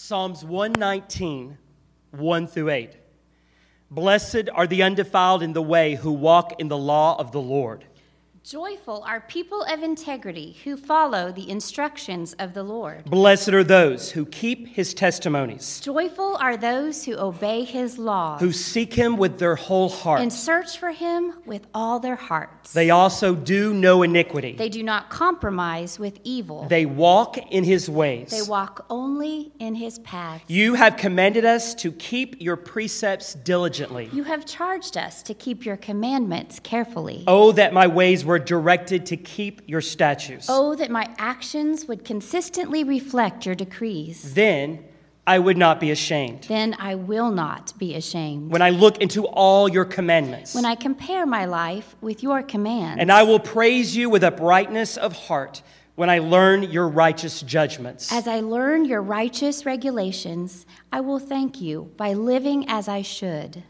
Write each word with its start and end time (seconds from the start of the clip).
Psalms 0.00 0.44
119, 0.44 1.58
1 2.12 2.46
through 2.46 2.70
8. 2.70 2.92
Blessed 3.90 4.48
are 4.54 4.68
the 4.68 4.80
undefiled 4.80 5.42
in 5.42 5.54
the 5.54 5.60
way 5.60 5.96
who 5.96 6.12
walk 6.12 6.54
in 6.60 6.68
the 6.68 6.78
law 6.78 7.18
of 7.18 7.32
the 7.32 7.40
Lord. 7.40 7.84
Joyful 8.48 9.04
are 9.06 9.20
people 9.20 9.62
of 9.64 9.82
integrity 9.82 10.56
who 10.64 10.78
follow 10.78 11.30
the 11.30 11.50
instructions 11.50 12.32
of 12.38 12.54
the 12.54 12.62
Lord. 12.62 13.04
Blessed 13.04 13.50
are 13.50 13.62
those 13.62 14.12
who 14.12 14.24
keep 14.24 14.68
his 14.68 14.94
testimonies, 14.94 15.80
Joyful 15.80 16.34
are 16.36 16.56
those 16.56 17.04
who 17.04 17.18
obey 17.18 17.64
his 17.64 17.98
law 17.98 18.38
who 18.38 18.52
seek 18.52 18.94
him 18.94 19.18
with 19.18 19.38
their 19.38 19.56
whole 19.56 19.90
heart. 19.90 20.22
and 20.22 20.32
search 20.32 20.78
for 20.78 20.92
him 20.92 21.34
with 21.44 21.66
all 21.74 22.00
their 22.00 22.16
hearts. 22.16 22.72
They 22.72 22.88
also 22.88 23.34
do 23.34 23.74
no 23.74 24.02
iniquity. 24.02 24.54
They 24.54 24.70
do 24.70 24.82
not 24.82 25.10
compromise 25.10 25.98
with 25.98 26.18
evil. 26.24 26.66
They 26.68 26.86
walk 26.86 27.36
in 27.50 27.64
his 27.64 27.90
ways. 27.90 28.30
They 28.30 28.48
walk 28.48 28.86
only 28.88 29.52
in 29.58 29.74
his 29.74 29.98
paths. 29.98 30.44
You 30.48 30.72
have 30.72 30.96
commanded 30.96 31.44
us 31.44 31.74
to 31.74 31.92
keep 31.92 32.40
your 32.40 32.56
precepts 32.56 33.34
diligently. 33.34 34.08
You 34.10 34.22
have 34.22 34.46
charged 34.46 34.96
us 34.96 35.22
to 35.24 35.34
keep 35.34 35.66
your 35.66 35.76
commandments 35.76 36.58
carefully. 36.60 37.24
Oh, 37.26 37.52
that 37.52 37.74
my 37.74 37.86
ways 37.86 38.24
were 38.24 38.37
directed 38.38 39.06
to 39.06 39.16
keep 39.16 39.62
your 39.66 39.80
statutes. 39.80 40.46
Oh, 40.48 40.74
that 40.76 40.90
my 40.90 41.08
actions 41.18 41.86
would 41.86 42.04
consistently 42.04 42.84
reflect 42.84 43.46
your 43.46 43.54
decrees. 43.54 44.34
Then 44.34 44.84
I 45.26 45.38
would 45.38 45.58
not 45.58 45.78
be 45.78 45.90
ashamed. 45.90 46.44
Then 46.44 46.74
I 46.78 46.94
will 46.94 47.30
not 47.30 47.78
be 47.78 47.94
ashamed. 47.94 48.50
When 48.50 48.62
I 48.62 48.70
look 48.70 48.98
into 48.98 49.26
all 49.26 49.68
your 49.68 49.84
commandments, 49.84 50.54
When 50.54 50.64
I 50.64 50.74
compare 50.74 51.26
my 51.26 51.44
life 51.44 51.96
with 52.00 52.22
your 52.22 52.42
commands. 52.42 53.00
and 53.00 53.12
I 53.12 53.24
will 53.24 53.38
praise 53.38 53.94
you 53.94 54.08
with 54.08 54.24
uprightness 54.24 54.96
of 54.96 55.12
heart 55.12 55.62
when 55.96 56.08
I 56.08 56.20
learn 56.20 56.62
your 56.62 56.88
righteous 56.88 57.42
judgments. 57.42 58.12
As 58.12 58.28
I 58.28 58.40
learn 58.40 58.84
your 58.84 59.02
righteous 59.02 59.66
regulations, 59.66 60.64
I 60.92 61.00
will 61.00 61.18
thank 61.18 61.60
you 61.60 61.90
by 61.96 62.12
living 62.14 62.64
as 62.68 62.88
I 62.88 63.02
should. 63.02 63.64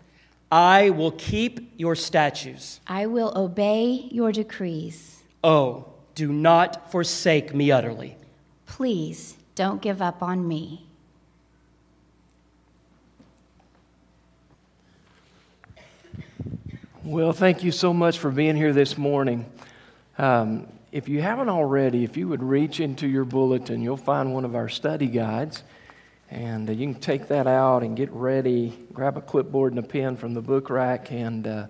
I 0.50 0.90
will 0.90 1.12
keep 1.12 1.72
your 1.76 1.94
statutes. 1.94 2.80
I 2.86 3.06
will 3.06 3.32
obey 3.36 4.08
your 4.10 4.32
decrees. 4.32 5.22
Oh, 5.44 5.92
do 6.14 6.32
not 6.32 6.90
forsake 6.90 7.54
me 7.54 7.70
utterly. 7.70 8.16
Please 8.66 9.36
don't 9.54 9.82
give 9.82 10.00
up 10.00 10.22
on 10.22 10.48
me. 10.48 10.86
Well, 17.04 17.32
thank 17.32 17.62
you 17.62 17.72
so 17.72 17.94
much 17.94 18.18
for 18.18 18.30
being 18.30 18.56
here 18.56 18.72
this 18.72 18.98
morning. 18.98 19.46
Um, 20.18 20.66
if 20.92 21.08
you 21.08 21.22
haven't 21.22 21.48
already, 21.48 22.04
if 22.04 22.16
you 22.16 22.28
would 22.28 22.42
reach 22.42 22.80
into 22.80 23.06
your 23.06 23.24
bulletin, 23.24 23.80
you'll 23.80 23.96
find 23.96 24.34
one 24.34 24.44
of 24.44 24.54
our 24.54 24.68
study 24.68 25.06
guides. 25.06 25.62
And 26.30 26.68
uh, 26.68 26.72
you 26.72 26.92
can 26.92 27.00
take 27.00 27.28
that 27.28 27.46
out 27.46 27.82
and 27.82 27.96
get 27.96 28.10
ready. 28.12 28.78
Grab 28.92 29.16
a 29.16 29.20
clipboard 29.20 29.72
and 29.72 29.78
a 29.78 29.86
pen 29.86 30.16
from 30.16 30.34
the 30.34 30.42
book 30.42 30.70
rack, 30.70 31.10
and 31.10 31.46
uh, 31.46 31.66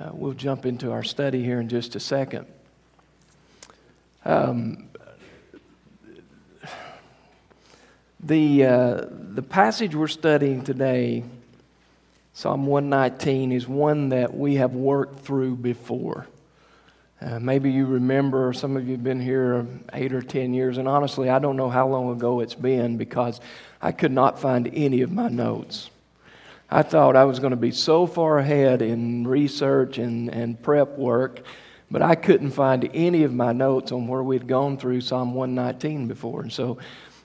uh, 0.00 0.10
we'll 0.12 0.32
jump 0.32 0.66
into 0.66 0.90
our 0.90 1.02
study 1.02 1.42
here 1.42 1.60
in 1.60 1.68
just 1.68 1.94
a 1.94 2.00
second. 2.00 2.46
Um, 4.24 4.88
the, 8.20 8.64
uh, 8.64 9.06
the 9.10 9.42
passage 9.42 9.94
we're 9.94 10.08
studying 10.08 10.64
today 10.64 11.24
Psalm 12.34 12.66
119 12.66 13.52
is 13.52 13.68
one 13.68 14.08
that 14.08 14.34
we 14.34 14.54
have 14.54 14.72
worked 14.72 15.20
through 15.20 15.56
before. 15.56 16.26
Uh, 17.24 17.38
maybe 17.38 17.70
you 17.70 17.86
remember, 17.86 18.52
some 18.52 18.76
of 18.76 18.84
you 18.84 18.92
have 18.92 19.04
been 19.04 19.20
here 19.20 19.64
eight 19.92 20.12
or 20.12 20.22
ten 20.22 20.52
years, 20.52 20.76
and 20.76 20.88
honestly, 20.88 21.30
I 21.30 21.38
don't 21.38 21.56
know 21.56 21.70
how 21.70 21.86
long 21.86 22.10
ago 22.10 22.40
it's 22.40 22.54
been 22.54 22.96
because 22.96 23.40
I 23.80 23.92
could 23.92 24.10
not 24.10 24.40
find 24.40 24.68
any 24.72 25.02
of 25.02 25.12
my 25.12 25.28
notes. 25.28 25.90
I 26.68 26.82
thought 26.82 27.14
I 27.14 27.24
was 27.24 27.38
going 27.38 27.52
to 27.52 27.56
be 27.56 27.70
so 27.70 28.06
far 28.06 28.38
ahead 28.38 28.82
in 28.82 29.28
research 29.28 29.98
and, 29.98 30.30
and 30.30 30.60
prep 30.60 30.98
work, 30.98 31.44
but 31.90 32.02
I 32.02 32.16
couldn't 32.16 32.52
find 32.52 32.90
any 32.92 33.22
of 33.22 33.32
my 33.32 33.52
notes 33.52 33.92
on 33.92 34.08
where 34.08 34.22
we'd 34.22 34.48
gone 34.48 34.76
through 34.76 35.02
Psalm 35.02 35.32
119 35.34 36.08
before. 36.08 36.40
And 36.40 36.52
so 36.52 36.78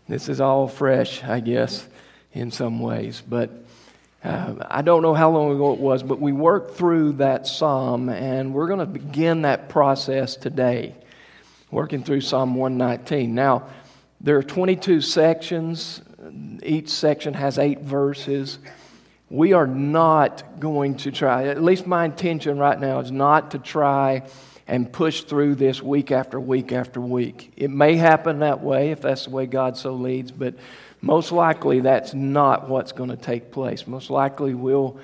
this 0.07 0.30
is 0.30 0.40
all 0.40 0.68
fresh, 0.68 1.24
I 1.24 1.40
guess, 1.40 1.88
in 2.34 2.52
some 2.52 2.80
ways. 2.80 3.24
But 3.28 3.50
uh, 4.24 4.56
I 4.70 4.82
don't 4.82 5.02
know 5.02 5.14
how 5.14 5.30
long 5.30 5.52
ago 5.52 5.74
it 5.74 5.80
was, 5.80 6.04
but 6.04 6.20
we 6.20 6.32
worked 6.32 6.76
through 6.76 7.14
that 7.14 7.46
psalm, 7.48 8.10
and 8.10 8.54
we're 8.54 8.68
going 8.68 8.80
to 8.80 8.86
begin 8.86 9.44
that 9.44 9.70
process 9.70 10.36
today, 10.36 10.96
working 11.70 12.04
through 12.04 12.22
Psalm 12.22 12.56
119. 12.56 13.36
Now, 13.36 13.68
there 14.20 14.38
are 14.38 14.44
22 14.44 15.02
sections, 15.02 16.02
each 16.64 16.90
section 16.90 17.36
has 17.36 17.60
eight 17.60 17.82
verses. 17.82 18.60
We 19.30 19.54
are 19.54 19.68
not 19.68 20.60
going 20.60 20.96
to 20.98 21.12
try, 21.12 21.48
at 21.48 21.62
least 21.62 21.86
my 21.86 22.06
intention 22.06 22.58
right 22.58 22.80
now 22.80 23.00
is 23.00 23.12
not 23.12 23.52
to 23.52 23.60
try 23.60 24.24
and 24.68 24.92
push 24.92 25.22
through 25.22 25.56
this 25.56 25.82
week 25.82 26.12
after 26.12 26.40
week 26.40 26.72
after 26.72 27.00
week. 27.00 27.54
It 27.56 27.70
may 27.70 27.96
happen 27.96 28.40
that 28.40 28.62
way 28.62 28.92
if 28.92 29.02
that's 29.02 29.26
the 29.26 29.30
way 29.30 29.46
God 29.46 29.78
so 29.78 29.94
leads, 29.94 30.32
but 30.32 30.56
most 31.07 31.31
likely 31.31 31.79
that's 31.79 32.13
not 32.13 32.68
what's 32.68 32.91
going 32.91 33.09
to 33.09 33.16
take 33.16 33.50
place. 33.50 33.88
Most 33.88 34.09
likely 34.09 34.53
we'll 34.53 35.00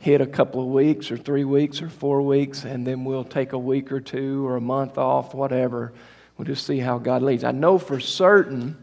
hit 0.00 0.20
a 0.20 0.26
couple 0.26 0.60
of 0.60 0.66
weeks 0.66 1.12
or 1.12 1.16
three 1.16 1.44
weeks 1.44 1.80
or 1.80 1.88
four 1.88 2.22
weeks, 2.22 2.64
and 2.64 2.84
then 2.84 3.04
we'll 3.04 3.22
take 3.22 3.52
a 3.52 3.58
week 3.58 3.92
or 3.92 4.00
two 4.00 4.44
or 4.48 4.56
a 4.56 4.60
month 4.60 4.98
off, 4.98 5.32
whatever. 5.32 5.92
We'll 6.36 6.46
just 6.46 6.66
see 6.66 6.80
how 6.80 6.98
God 6.98 7.22
leads. 7.22 7.44
I 7.44 7.52
know 7.52 7.78
for 7.78 8.00
certain 8.00 8.76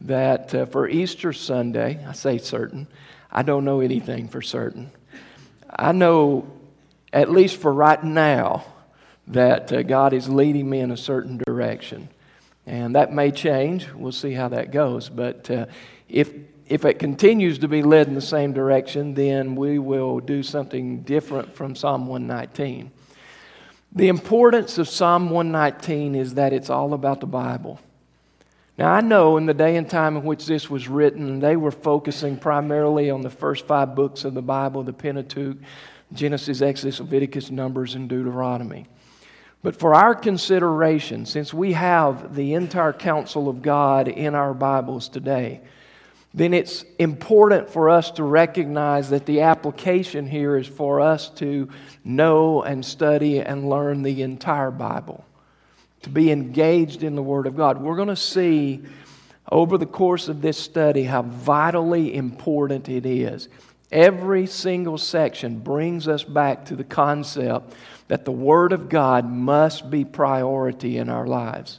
that 0.00 0.54
uh, 0.54 0.64
for 0.64 0.88
Easter 0.88 1.34
Sunday, 1.34 2.02
I 2.08 2.12
say 2.12 2.38
certain, 2.38 2.86
I 3.30 3.42
don't 3.42 3.66
know 3.66 3.80
anything 3.80 4.28
for 4.28 4.40
certain. 4.40 4.90
I 5.68 5.92
know, 5.92 6.50
at 7.12 7.30
least 7.30 7.58
for 7.58 7.70
right 7.70 8.02
now, 8.02 8.64
that 9.26 9.70
uh, 9.70 9.82
God 9.82 10.14
is 10.14 10.30
leading 10.30 10.70
me 10.70 10.80
in 10.80 10.90
a 10.90 10.96
certain 10.96 11.36
direction. 11.46 12.08
And 12.66 12.94
that 12.94 13.12
may 13.12 13.30
change. 13.30 13.88
We'll 13.92 14.12
see 14.12 14.32
how 14.32 14.48
that 14.48 14.70
goes. 14.70 15.08
But 15.08 15.50
uh, 15.50 15.66
if, 16.08 16.32
if 16.66 16.84
it 16.84 16.98
continues 16.98 17.58
to 17.60 17.68
be 17.68 17.82
led 17.82 18.06
in 18.06 18.14
the 18.14 18.20
same 18.20 18.52
direction, 18.52 19.14
then 19.14 19.56
we 19.56 19.78
will 19.78 20.20
do 20.20 20.42
something 20.42 21.02
different 21.02 21.54
from 21.54 21.74
Psalm 21.74 22.06
119. 22.06 22.90
The 23.92 24.08
importance 24.08 24.78
of 24.78 24.88
Psalm 24.88 25.30
119 25.30 26.14
is 26.14 26.34
that 26.34 26.52
it's 26.52 26.70
all 26.70 26.94
about 26.94 27.20
the 27.20 27.26
Bible. 27.26 27.80
Now, 28.78 28.92
I 28.92 29.00
know 29.00 29.36
in 29.36 29.46
the 29.46 29.52
day 29.52 29.76
and 29.76 29.90
time 29.90 30.16
in 30.16 30.22
which 30.22 30.46
this 30.46 30.70
was 30.70 30.88
written, 30.88 31.40
they 31.40 31.56
were 31.56 31.72
focusing 31.72 32.36
primarily 32.36 33.10
on 33.10 33.20
the 33.20 33.30
first 33.30 33.66
five 33.66 33.94
books 33.94 34.24
of 34.24 34.32
the 34.34 34.42
Bible 34.42 34.82
the 34.82 34.92
Pentateuch, 34.92 35.58
Genesis, 36.12 36.62
Exodus, 36.62 37.00
Leviticus, 37.00 37.50
Numbers, 37.50 37.94
and 37.94 38.08
Deuteronomy. 38.08 38.86
But 39.62 39.76
for 39.76 39.94
our 39.94 40.14
consideration, 40.14 41.26
since 41.26 41.52
we 41.52 41.74
have 41.74 42.34
the 42.34 42.54
entire 42.54 42.94
counsel 42.94 43.48
of 43.48 43.60
God 43.60 44.08
in 44.08 44.34
our 44.34 44.54
Bibles 44.54 45.08
today, 45.08 45.60
then 46.32 46.54
it's 46.54 46.84
important 46.98 47.68
for 47.68 47.90
us 47.90 48.10
to 48.12 48.22
recognize 48.22 49.10
that 49.10 49.26
the 49.26 49.42
application 49.42 50.26
here 50.26 50.56
is 50.56 50.66
for 50.66 51.00
us 51.00 51.28
to 51.30 51.68
know 52.04 52.62
and 52.62 52.84
study 52.84 53.40
and 53.40 53.68
learn 53.68 54.02
the 54.02 54.22
entire 54.22 54.70
Bible, 54.70 55.24
to 56.02 56.08
be 56.08 56.30
engaged 56.30 57.02
in 57.02 57.14
the 57.14 57.22
Word 57.22 57.46
of 57.46 57.56
God. 57.56 57.82
We're 57.82 57.96
going 57.96 58.08
to 58.08 58.16
see 58.16 58.82
over 59.50 59.76
the 59.76 59.86
course 59.86 60.28
of 60.28 60.40
this 60.40 60.56
study 60.56 61.02
how 61.02 61.22
vitally 61.22 62.14
important 62.14 62.88
it 62.88 63.04
is. 63.04 63.48
Every 63.90 64.46
single 64.46 64.98
section 64.98 65.58
brings 65.58 66.06
us 66.06 66.22
back 66.22 66.64
to 66.66 66.76
the 66.76 66.84
concept 66.84 67.74
that 68.10 68.24
the 68.24 68.32
Word 68.32 68.72
of 68.72 68.88
God 68.88 69.30
must 69.30 69.88
be 69.88 70.04
priority 70.04 70.98
in 70.98 71.08
our 71.08 71.28
lives. 71.28 71.78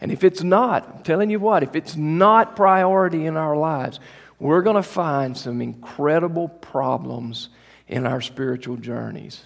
And 0.00 0.10
if 0.10 0.24
it's 0.24 0.42
not, 0.42 0.92
I'm 0.92 1.02
telling 1.04 1.30
you 1.30 1.38
what, 1.38 1.62
if 1.62 1.76
it's 1.76 1.94
not 1.94 2.56
priority 2.56 3.26
in 3.26 3.36
our 3.36 3.56
lives, 3.56 4.00
we're 4.40 4.62
going 4.62 4.74
to 4.74 4.82
find 4.82 5.36
some 5.36 5.62
incredible 5.62 6.48
problems 6.48 7.50
in 7.86 8.06
our 8.06 8.20
spiritual 8.20 8.76
journeys. 8.76 9.44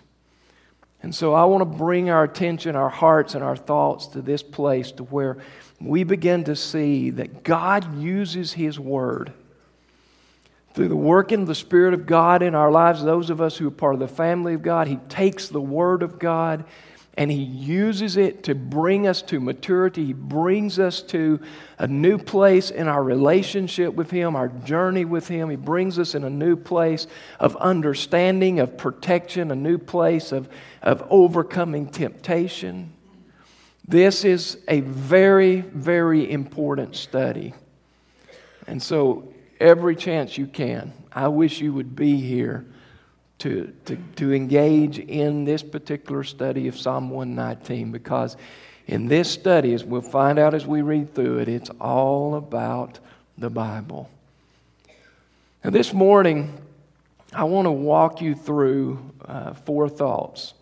And 1.02 1.14
so 1.14 1.34
I 1.34 1.44
want 1.44 1.70
to 1.70 1.78
bring 1.78 2.08
our 2.08 2.24
attention, 2.24 2.76
our 2.76 2.88
hearts, 2.88 3.34
and 3.34 3.44
our 3.44 3.54
thoughts 3.54 4.06
to 4.06 4.22
this 4.22 4.42
place 4.42 4.90
to 4.92 5.04
where 5.04 5.36
we 5.82 6.02
begin 6.02 6.44
to 6.44 6.56
see 6.56 7.10
that 7.10 7.44
God 7.44 8.00
uses 8.00 8.54
His 8.54 8.80
Word 8.80 9.34
through 10.74 10.88
the 10.88 10.96
working 10.96 11.42
of 11.42 11.46
the 11.46 11.54
Spirit 11.54 11.94
of 11.94 12.06
God 12.06 12.42
in 12.42 12.54
our 12.54 12.70
lives, 12.70 13.02
those 13.02 13.30
of 13.30 13.40
us 13.40 13.56
who 13.56 13.68
are 13.68 13.72
part 13.72 13.94
of 13.94 14.00
the 14.00 14.08
family 14.08 14.54
of 14.54 14.62
God, 14.62 14.88
He 14.88 14.96
takes 15.08 15.48
the 15.48 15.60
Word 15.60 16.02
of 16.02 16.18
God 16.18 16.64
and 17.14 17.30
He 17.30 17.42
uses 17.42 18.16
it 18.16 18.44
to 18.44 18.54
bring 18.54 19.06
us 19.06 19.20
to 19.22 19.38
maturity. 19.38 20.06
He 20.06 20.12
brings 20.14 20.78
us 20.78 21.02
to 21.02 21.40
a 21.78 21.86
new 21.86 22.16
place 22.16 22.70
in 22.70 22.88
our 22.88 23.02
relationship 23.02 23.92
with 23.92 24.10
Him, 24.10 24.34
our 24.34 24.48
journey 24.48 25.04
with 25.04 25.28
Him. 25.28 25.50
He 25.50 25.56
brings 25.56 25.98
us 25.98 26.14
in 26.14 26.24
a 26.24 26.30
new 26.30 26.56
place 26.56 27.06
of 27.38 27.54
understanding, 27.56 28.60
of 28.60 28.78
protection, 28.78 29.50
a 29.50 29.56
new 29.56 29.76
place 29.76 30.32
of, 30.32 30.48
of 30.80 31.06
overcoming 31.10 31.88
temptation. 31.88 32.94
This 33.86 34.24
is 34.24 34.58
a 34.68 34.80
very, 34.80 35.60
very 35.60 36.30
important 36.30 36.96
study. 36.96 37.52
And 38.66 38.82
so 38.82 39.34
every 39.62 39.96
chance 39.96 40.36
you 40.36 40.46
can. 40.46 40.92
I 41.12 41.28
wish 41.28 41.60
you 41.60 41.72
would 41.72 41.94
be 41.94 42.20
here 42.20 42.66
to, 43.38 43.72
to, 43.86 43.96
to 44.16 44.32
engage 44.34 44.98
in 44.98 45.44
this 45.44 45.62
particular 45.62 46.24
study 46.24 46.68
of 46.68 46.78
Psalm 46.78 47.10
119 47.10 47.92
because 47.92 48.36
in 48.86 49.06
this 49.06 49.30
study, 49.30 49.72
as 49.72 49.84
we'll 49.84 50.02
find 50.02 50.38
out 50.38 50.54
as 50.54 50.66
we 50.66 50.82
read 50.82 51.14
through 51.14 51.38
it, 51.38 51.48
it's 51.48 51.70
all 51.80 52.34
about 52.34 52.98
the 53.38 53.48
Bible. 53.48 54.10
Now, 55.64 55.70
this 55.70 55.92
morning, 55.92 56.60
I 57.32 57.44
want 57.44 57.66
to 57.66 57.72
walk 57.72 58.20
you 58.20 58.34
through 58.34 59.12
uh, 59.24 59.54
four 59.54 59.88
thoughts. 59.88 60.54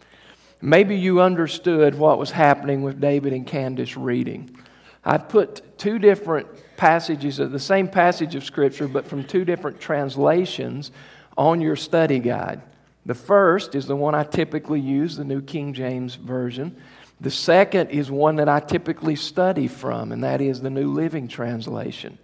Maybe 0.60 0.96
you 0.96 1.22
understood 1.22 1.94
what 1.94 2.18
was 2.18 2.30
happening 2.30 2.82
with 2.82 3.00
David 3.00 3.32
and 3.32 3.46
Candace 3.46 3.96
reading. 3.96 4.56
I've 5.04 5.28
put 5.28 5.78
two 5.78 5.98
different 5.98 6.46
passages 6.80 7.38
of 7.38 7.52
the 7.52 7.58
same 7.58 7.86
passage 7.86 8.34
of 8.34 8.42
Scripture, 8.42 8.88
but 8.88 9.06
from 9.06 9.22
two 9.22 9.44
different 9.44 9.78
translations 9.78 10.90
on 11.36 11.60
your 11.60 11.76
study 11.76 12.18
guide. 12.18 12.62
The 13.04 13.14
first 13.14 13.74
is 13.74 13.86
the 13.86 13.94
one 13.94 14.14
I 14.14 14.24
typically 14.24 14.80
use, 14.80 15.14
the 15.14 15.24
New 15.24 15.42
King 15.42 15.74
James 15.74 16.14
Version. 16.14 16.74
The 17.20 17.30
second 17.30 17.90
is 17.90 18.10
one 18.10 18.36
that 18.36 18.48
I 18.48 18.60
typically 18.60 19.14
study 19.14 19.68
from, 19.68 20.10
and 20.10 20.24
that 20.24 20.40
is 20.40 20.62
the 20.62 20.70
New 20.70 20.90
Living 20.90 21.28
Translation. 21.28 22.16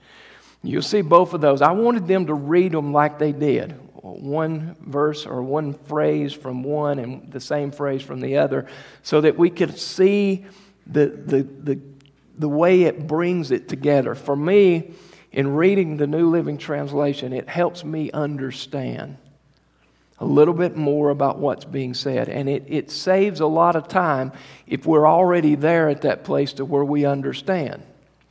You'll 0.62 0.80
see 0.80 1.02
both 1.02 1.34
of 1.34 1.42
those. 1.42 1.60
I 1.60 1.72
wanted 1.72 2.08
them 2.08 2.24
to 2.24 2.34
read 2.34 2.72
them 2.72 2.94
like 2.94 3.18
they 3.18 3.32
did 3.32 3.72
one 4.00 4.74
verse 4.80 5.26
or 5.26 5.42
one 5.42 5.74
phrase 5.74 6.32
from 6.32 6.62
one 6.62 6.98
and 6.98 7.30
the 7.30 7.40
same 7.40 7.70
phrase 7.70 8.00
from 8.00 8.20
the 8.20 8.38
other 8.38 8.66
so 9.02 9.20
that 9.20 9.36
we 9.36 9.50
could 9.50 9.78
see 9.78 10.46
the, 10.86 11.08
the, 11.08 11.42
the, 11.42 11.80
the 12.38 12.48
way 12.48 12.82
it 12.82 13.06
brings 13.06 13.50
it 13.50 13.68
together. 13.68 14.14
For 14.14 14.36
me, 14.36 14.94
in 15.32 15.54
reading 15.54 15.96
the 15.96 16.06
New 16.06 16.30
Living 16.30 16.58
Translation, 16.58 17.32
it 17.32 17.48
helps 17.48 17.84
me 17.84 18.10
understand 18.12 19.18
a 20.18 20.24
little 20.24 20.54
bit 20.54 20.76
more 20.76 21.10
about 21.10 21.38
what's 21.38 21.64
being 21.64 21.92
said. 21.92 22.28
And 22.28 22.48
it, 22.48 22.64
it 22.68 22.90
saves 22.90 23.40
a 23.40 23.46
lot 23.46 23.76
of 23.76 23.88
time 23.88 24.32
if 24.66 24.86
we're 24.86 25.06
already 25.06 25.54
there 25.54 25.88
at 25.88 26.02
that 26.02 26.24
place 26.24 26.54
to 26.54 26.64
where 26.64 26.84
we 26.84 27.04
understand. 27.04 27.82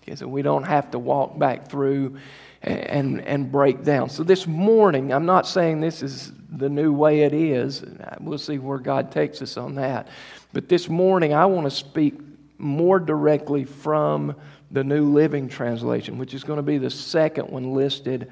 Okay, 0.01 0.15
so 0.15 0.27
we 0.27 0.41
don't 0.41 0.63
have 0.63 0.91
to 0.91 0.99
walk 0.99 1.37
back 1.37 1.69
through 1.69 2.17
and, 2.61 3.21
and 3.21 3.51
break 3.51 3.83
down. 3.83 4.09
So 4.09 4.23
this 4.23 4.47
morning, 4.47 5.13
I'm 5.13 5.27
not 5.27 5.47
saying 5.47 5.81
this 5.81 6.01
is 6.01 6.31
the 6.49 6.69
new 6.69 6.91
way 6.91 7.21
it 7.21 7.33
is. 7.33 7.83
We'll 8.19 8.39
see 8.39 8.57
where 8.57 8.79
God 8.79 9.11
takes 9.11 9.41
us 9.41 9.57
on 9.57 9.75
that. 9.75 10.07
But 10.53 10.69
this 10.69 10.89
morning, 10.89 11.33
I 11.33 11.45
want 11.45 11.65
to 11.65 11.71
speak 11.71 12.24
more 12.57 12.99
directly 12.99 13.65
from 13.65 14.35
the 14.71 14.83
New 14.83 15.11
Living 15.11 15.49
Translation, 15.49 16.17
which 16.17 16.33
is 16.33 16.43
going 16.43 16.57
to 16.57 16.63
be 16.63 16.77
the 16.77 16.89
second 16.89 17.49
one 17.49 17.73
listed 17.73 18.31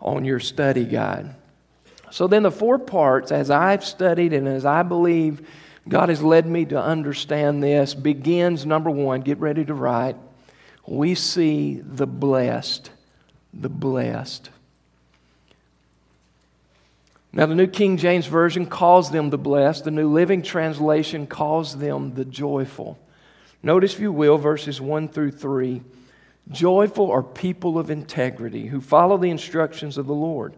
on 0.00 0.24
your 0.24 0.40
study 0.40 0.84
guide. 0.84 1.34
So 2.10 2.26
then, 2.26 2.42
the 2.42 2.50
four 2.50 2.78
parts, 2.78 3.32
as 3.32 3.50
I've 3.50 3.84
studied 3.84 4.32
and 4.32 4.46
as 4.46 4.64
I 4.64 4.82
believe 4.82 5.46
God 5.88 6.08
has 6.08 6.22
led 6.22 6.46
me 6.46 6.64
to 6.66 6.80
understand 6.80 7.62
this, 7.62 7.94
begins 7.94 8.64
number 8.64 8.90
one, 8.90 9.20
get 9.22 9.38
ready 9.38 9.64
to 9.64 9.74
write. 9.74 10.16
We 10.86 11.14
see 11.14 11.80
the 11.80 12.06
blessed 12.06 12.90
the 13.60 13.68
blessed. 13.68 14.50
Now, 17.32 17.46
the 17.46 17.54
New 17.54 17.66
King 17.66 17.96
James 17.96 18.26
Version 18.26 18.66
calls 18.66 19.10
them 19.10 19.30
the 19.30 19.38
blessed, 19.38 19.84
the 19.84 19.90
New 19.90 20.10
Living 20.10 20.42
Translation 20.42 21.26
calls 21.26 21.76
them 21.76 22.14
the 22.14 22.24
joyful. 22.24 22.98
Notice, 23.66 23.94
if 23.94 24.00
you 24.00 24.12
will, 24.12 24.38
verses 24.38 24.80
1 24.80 25.08
through 25.08 25.32
3. 25.32 25.82
Joyful 26.52 27.10
are 27.10 27.24
people 27.24 27.80
of 27.80 27.90
integrity 27.90 28.68
who 28.68 28.80
follow 28.80 29.16
the 29.16 29.30
instructions 29.30 29.98
of 29.98 30.06
the 30.06 30.14
Lord. 30.14 30.54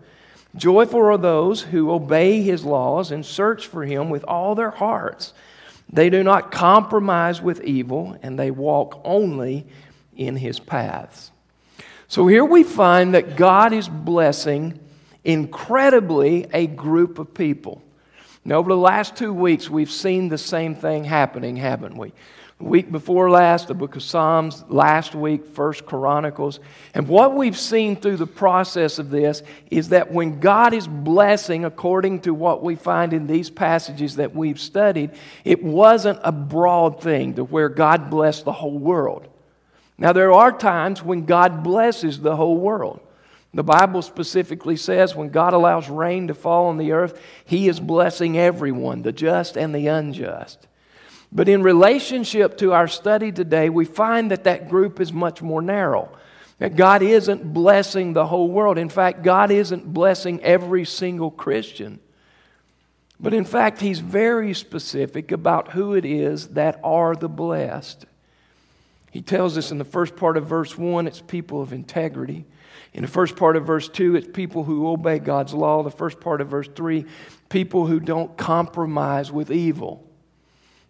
Joyful 0.54 1.00
are 1.00 1.16
those 1.16 1.62
who 1.62 1.90
obey 1.90 2.42
his 2.42 2.66
laws 2.66 3.10
and 3.10 3.24
search 3.24 3.66
for 3.66 3.86
him 3.86 4.10
with 4.10 4.24
all 4.24 4.54
their 4.54 4.72
hearts. 4.72 5.32
They 5.90 6.10
do 6.10 6.22
not 6.22 6.52
compromise 6.52 7.40
with 7.40 7.64
evil, 7.64 8.18
and 8.22 8.38
they 8.38 8.50
walk 8.50 9.00
only 9.04 9.66
in 10.14 10.36
his 10.36 10.60
paths. 10.60 11.30
So 12.08 12.26
here 12.26 12.44
we 12.44 12.62
find 12.62 13.14
that 13.14 13.36
God 13.36 13.72
is 13.72 13.88
blessing 13.88 14.78
incredibly 15.24 16.46
a 16.52 16.66
group 16.66 17.18
of 17.18 17.32
people. 17.32 17.80
Now, 18.44 18.56
over 18.56 18.68
the 18.68 18.76
last 18.76 19.16
two 19.16 19.32
weeks, 19.32 19.70
we've 19.70 19.90
seen 19.90 20.28
the 20.28 20.36
same 20.36 20.74
thing 20.74 21.04
happening, 21.04 21.56
haven't 21.56 21.96
we? 21.96 22.12
Week 22.60 22.90
before 22.90 23.30
last, 23.30 23.68
the 23.68 23.74
book 23.74 23.94
of 23.94 24.02
Psalms, 24.02 24.64
last 24.68 25.14
week, 25.14 25.46
First 25.46 25.86
Chronicles. 25.86 26.58
And 26.92 27.06
what 27.06 27.36
we've 27.36 27.56
seen 27.56 27.94
through 27.94 28.16
the 28.16 28.26
process 28.26 28.98
of 28.98 29.10
this 29.10 29.44
is 29.70 29.90
that 29.90 30.10
when 30.10 30.40
God 30.40 30.74
is 30.74 30.88
blessing, 30.88 31.64
according 31.64 32.22
to 32.22 32.34
what 32.34 32.64
we 32.64 32.74
find 32.74 33.12
in 33.12 33.28
these 33.28 33.48
passages 33.48 34.16
that 34.16 34.34
we've 34.34 34.58
studied, 34.58 35.12
it 35.44 35.62
wasn't 35.62 36.18
a 36.24 36.32
broad 36.32 37.00
thing 37.00 37.34
to 37.34 37.44
where 37.44 37.68
God 37.68 38.10
blessed 38.10 38.44
the 38.44 38.52
whole 38.52 38.78
world. 38.78 39.28
Now, 39.96 40.12
there 40.12 40.32
are 40.32 40.50
times 40.50 41.00
when 41.00 41.26
God 41.26 41.62
blesses 41.62 42.18
the 42.18 42.34
whole 42.34 42.56
world. 42.56 43.00
The 43.54 43.62
Bible 43.62 44.02
specifically 44.02 44.76
says 44.76 45.14
when 45.14 45.28
God 45.30 45.54
allows 45.54 45.88
rain 45.88 46.26
to 46.26 46.34
fall 46.34 46.66
on 46.66 46.76
the 46.76 46.90
earth, 46.90 47.20
He 47.44 47.68
is 47.68 47.78
blessing 47.78 48.36
everyone, 48.36 49.02
the 49.02 49.12
just 49.12 49.56
and 49.56 49.72
the 49.72 49.86
unjust. 49.86 50.66
But 51.30 51.48
in 51.48 51.62
relationship 51.62 52.56
to 52.58 52.72
our 52.72 52.88
study 52.88 53.32
today, 53.32 53.68
we 53.68 53.84
find 53.84 54.30
that 54.30 54.44
that 54.44 54.68
group 54.68 55.00
is 55.00 55.12
much 55.12 55.42
more 55.42 55.60
narrow. 55.60 56.10
That 56.58 56.74
God 56.74 57.02
isn't 57.02 57.52
blessing 57.52 58.12
the 58.12 58.26
whole 58.26 58.48
world. 58.48 58.78
In 58.78 58.88
fact, 58.88 59.22
God 59.22 59.50
isn't 59.50 59.92
blessing 59.92 60.42
every 60.42 60.84
single 60.84 61.30
Christian. 61.30 62.00
But 63.20 63.34
in 63.34 63.44
fact, 63.44 63.80
He's 63.80 64.00
very 64.00 64.54
specific 64.54 65.30
about 65.30 65.72
who 65.72 65.94
it 65.94 66.04
is 66.04 66.48
that 66.48 66.80
are 66.82 67.14
the 67.14 67.28
blessed. 67.28 68.06
He 69.10 69.20
tells 69.22 69.56
us 69.56 69.70
in 69.70 69.78
the 69.78 69.84
first 69.84 70.16
part 70.16 70.36
of 70.36 70.46
verse 70.46 70.76
1, 70.76 71.06
it's 71.06 71.20
people 71.20 71.62
of 71.62 71.72
integrity. 71.72 72.44
In 72.94 73.02
the 73.02 73.08
first 73.08 73.36
part 73.36 73.56
of 73.56 73.66
verse 73.66 73.88
2, 73.88 74.16
it's 74.16 74.28
people 74.32 74.64
who 74.64 74.88
obey 74.88 75.18
God's 75.18 75.54
law. 75.54 75.82
The 75.82 75.90
first 75.90 76.20
part 76.20 76.40
of 76.40 76.48
verse 76.48 76.68
3, 76.74 77.04
people 77.48 77.86
who 77.86 78.00
don't 78.00 78.36
compromise 78.36 79.30
with 79.30 79.50
evil. 79.50 80.07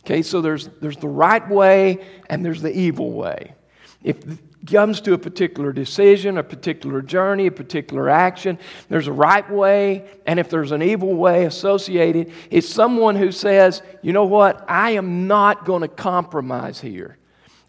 Okay, 0.08 0.22
so 0.22 0.40
there's, 0.40 0.68
there's 0.80 0.96
the 0.96 1.06
right 1.06 1.46
way 1.50 1.98
and 2.30 2.42
there's 2.42 2.62
the 2.62 2.74
evil 2.74 3.12
way. 3.12 3.52
If 4.02 4.16
it 4.26 4.38
comes 4.64 5.02
to 5.02 5.12
a 5.12 5.18
particular 5.18 5.70
decision, 5.70 6.38
a 6.38 6.42
particular 6.42 7.02
journey, 7.02 7.46
a 7.48 7.52
particular 7.52 8.08
action, 8.08 8.58
there's 8.88 9.06
a 9.06 9.12
right 9.12 9.48
way, 9.50 10.08
and 10.26 10.40
if 10.40 10.48
there's 10.48 10.72
an 10.72 10.80
evil 10.80 11.14
way 11.14 11.44
associated, 11.44 12.32
it's 12.50 12.66
someone 12.66 13.16
who 13.16 13.30
says, 13.30 13.82
you 14.00 14.14
know 14.14 14.24
what, 14.24 14.64
I 14.66 14.92
am 14.92 15.26
not 15.26 15.66
going 15.66 15.82
to 15.82 15.88
compromise 15.88 16.80
here. 16.80 17.17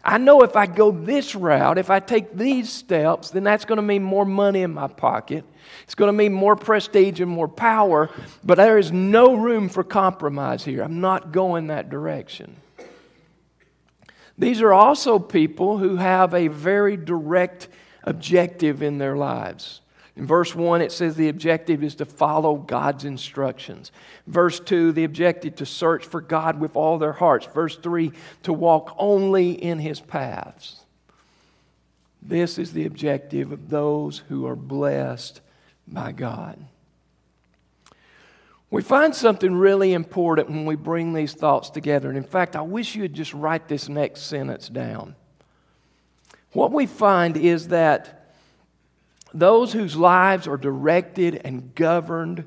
I 0.02 0.16
know 0.16 0.42
if 0.42 0.56
I 0.56 0.66
go 0.66 0.90
this 0.90 1.34
route, 1.34 1.76
if 1.76 1.90
I 1.90 2.00
take 2.00 2.34
these 2.34 2.72
steps, 2.72 3.30
then 3.30 3.44
that's 3.44 3.66
going 3.66 3.76
to 3.76 3.82
mean 3.82 4.02
more 4.02 4.24
money 4.24 4.62
in 4.62 4.72
my 4.72 4.88
pocket. 4.88 5.44
It's 5.82 5.94
going 5.94 6.08
to 6.08 6.16
mean 6.16 6.32
more 6.32 6.56
prestige 6.56 7.20
and 7.20 7.30
more 7.30 7.48
power, 7.48 8.08
but 8.42 8.56
there 8.56 8.78
is 8.78 8.90
no 8.90 9.34
room 9.34 9.68
for 9.68 9.84
compromise 9.84 10.64
here. 10.64 10.82
I'm 10.82 11.00
not 11.00 11.32
going 11.32 11.66
that 11.66 11.90
direction. 11.90 12.56
These 14.38 14.62
are 14.62 14.72
also 14.72 15.18
people 15.18 15.76
who 15.76 15.96
have 15.96 16.32
a 16.32 16.48
very 16.48 16.96
direct 16.96 17.68
objective 18.04 18.82
in 18.82 18.96
their 18.96 19.16
lives. 19.16 19.82
In 20.20 20.26
verse 20.26 20.54
1, 20.54 20.82
it 20.82 20.92
says 20.92 21.16
the 21.16 21.30
objective 21.30 21.82
is 21.82 21.94
to 21.94 22.04
follow 22.04 22.56
God's 22.56 23.06
instructions. 23.06 23.90
Verse 24.26 24.60
2, 24.60 24.92
the 24.92 25.04
objective 25.04 25.56
to 25.56 25.64
search 25.64 26.04
for 26.04 26.20
God 26.20 26.60
with 26.60 26.76
all 26.76 26.98
their 26.98 27.14
hearts. 27.14 27.46
Verse 27.46 27.74
3, 27.78 28.12
to 28.42 28.52
walk 28.52 28.94
only 28.98 29.52
in 29.52 29.78
his 29.78 29.98
paths. 29.98 30.82
This 32.20 32.58
is 32.58 32.74
the 32.74 32.84
objective 32.84 33.50
of 33.50 33.70
those 33.70 34.18
who 34.28 34.46
are 34.46 34.54
blessed 34.54 35.40
by 35.88 36.12
God. 36.12 36.62
We 38.70 38.82
find 38.82 39.14
something 39.14 39.54
really 39.54 39.94
important 39.94 40.50
when 40.50 40.66
we 40.66 40.76
bring 40.76 41.14
these 41.14 41.32
thoughts 41.32 41.70
together. 41.70 42.10
And 42.10 42.18
in 42.18 42.24
fact, 42.24 42.56
I 42.56 42.60
wish 42.60 42.94
you 42.94 43.00
would 43.02 43.14
just 43.14 43.32
write 43.32 43.68
this 43.68 43.88
next 43.88 44.24
sentence 44.24 44.68
down. 44.68 45.14
What 46.52 46.72
we 46.72 46.84
find 46.84 47.38
is 47.38 47.68
that 47.68 48.19
those 49.32 49.72
whose 49.72 49.96
lives 49.96 50.46
are 50.46 50.56
directed 50.56 51.40
and 51.44 51.74
governed 51.74 52.44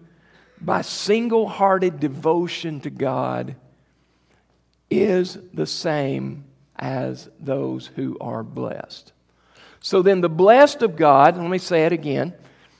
by 0.59 0.81
single 0.81 1.47
hearted 1.47 1.99
devotion 1.99 2.79
to 2.81 2.89
God 2.89 3.55
is 4.89 5.37
the 5.53 5.65
same 5.65 6.45
as 6.75 7.29
those 7.39 7.87
who 7.87 8.17
are 8.19 8.43
blessed. 8.43 9.11
So 9.79 10.01
then, 10.01 10.21
the 10.21 10.29
blessed 10.29 10.81
of 10.81 10.95
God, 10.95 11.37
let 11.37 11.49
me 11.49 11.57
say 11.57 11.85
it 11.85 11.91
again, 11.91 12.33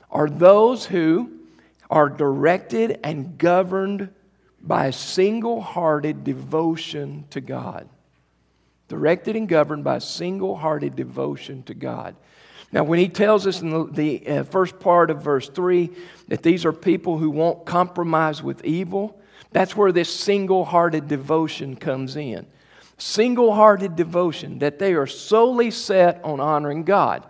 are 0.10 0.30
those 0.30 0.86
who 0.86 1.32
are 1.90 2.10
directed 2.10 3.00
and 3.04 3.38
governed 3.38 4.10
by 4.62 4.90
single 4.92 5.62
hearted 5.62 6.24
devotion 6.24 7.26
to 7.32 7.42
God. 7.42 7.90
Directed 8.88 9.36
and 9.36 9.50
governed 9.50 9.84
by 9.84 10.00
single 10.00 10.56
hearted 10.56 10.96
devotion 10.96 11.64
to 11.64 11.74
God. 11.74 12.16
Now, 12.74 12.84
when 12.84 12.98
he 12.98 13.08
tells 13.08 13.46
us 13.46 13.62
in 13.62 13.70
the, 13.70 13.86
the 13.86 14.28
uh, 14.28 14.44
first 14.46 14.80
part 14.80 15.12
of 15.12 15.22
verse 15.22 15.48
3 15.48 15.92
that 16.30 16.42
these 16.42 16.66
are 16.66 16.74
people 16.74 17.20
who 17.20 17.30
won't 17.30 17.68
compromise 17.68 18.42
with 18.42 18.66
evil, 18.66 19.22
that's 19.52 19.78
where 19.78 19.92
this 19.92 20.14
single 20.14 20.66
hearted 20.66 21.08
devotion 21.08 21.76
comes 21.76 22.16
in. 22.16 22.48
Single 22.98 23.54
hearted 23.54 23.96
devotion, 23.96 24.58
that 24.60 24.80
they 24.80 24.96
are 24.96 25.06
solely 25.06 25.70
set 25.70 26.20
on 26.24 26.40
honoring 26.40 26.84
God. 26.84 27.24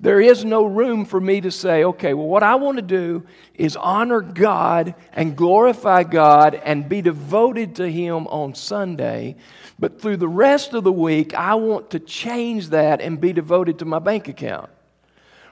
There 0.00 0.20
is 0.20 0.46
no 0.46 0.64
room 0.64 1.04
for 1.04 1.20
me 1.20 1.42
to 1.42 1.50
say, 1.50 1.84
okay, 1.84 2.14
well, 2.14 2.26
what 2.26 2.42
I 2.42 2.54
want 2.54 2.76
to 2.76 2.82
do 2.82 3.26
is 3.54 3.76
honor 3.76 4.22
God 4.22 4.94
and 5.12 5.36
glorify 5.36 6.04
God 6.04 6.54
and 6.54 6.88
be 6.88 7.02
devoted 7.02 7.76
to 7.76 7.90
Him 7.90 8.26
on 8.28 8.54
Sunday. 8.54 9.36
But 9.78 10.00
through 10.00 10.18
the 10.18 10.28
rest 10.28 10.72
of 10.72 10.84
the 10.84 10.92
week, 10.92 11.34
I 11.34 11.54
want 11.54 11.90
to 11.90 11.98
change 11.98 12.70
that 12.70 13.02
and 13.02 13.20
be 13.20 13.34
devoted 13.34 13.78
to 13.80 13.84
my 13.84 13.98
bank 13.98 14.28
account. 14.28 14.70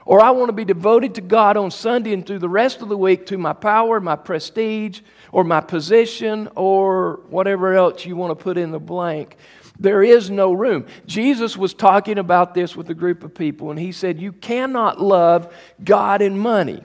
Or 0.05 0.21
I 0.21 0.29
want 0.29 0.49
to 0.49 0.53
be 0.53 0.65
devoted 0.65 1.15
to 1.15 1.21
God 1.21 1.57
on 1.57 1.71
Sunday 1.71 2.13
and 2.13 2.25
through 2.25 2.39
the 2.39 2.49
rest 2.49 2.81
of 2.83 2.89
the 2.89 2.97
week 2.97 3.25
to 3.27 3.37
my 3.39 3.53
power, 3.53 3.99
my 3.99 4.15
prestige, 4.15 5.01
or 5.31 5.43
my 5.43 5.61
position, 5.61 6.47
or 6.55 7.21
whatever 7.29 7.73
else 7.73 8.05
you 8.05 8.15
want 8.15 8.37
to 8.37 8.41
put 8.41 8.57
in 8.57 8.71
the 8.71 8.79
blank. 8.79 9.35
There 9.79 10.03
is 10.03 10.29
no 10.29 10.53
room. 10.53 10.85
Jesus 11.07 11.57
was 11.57 11.73
talking 11.73 12.19
about 12.19 12.53
this 12.53 12.75
with 12.75 12.89
a 12.89 12.93
group 12.93 13.23
of 13.23 13.33
people, 13.33 13.71
and 13.71 13.79
he 13.79 13.91
said, 13.91 14.21
You 14.21 14.31
cannot 14.31 15.01
love 15.01 15.53
God 15.83 16.21
and 16.21 16.39
money. 16.39 16.83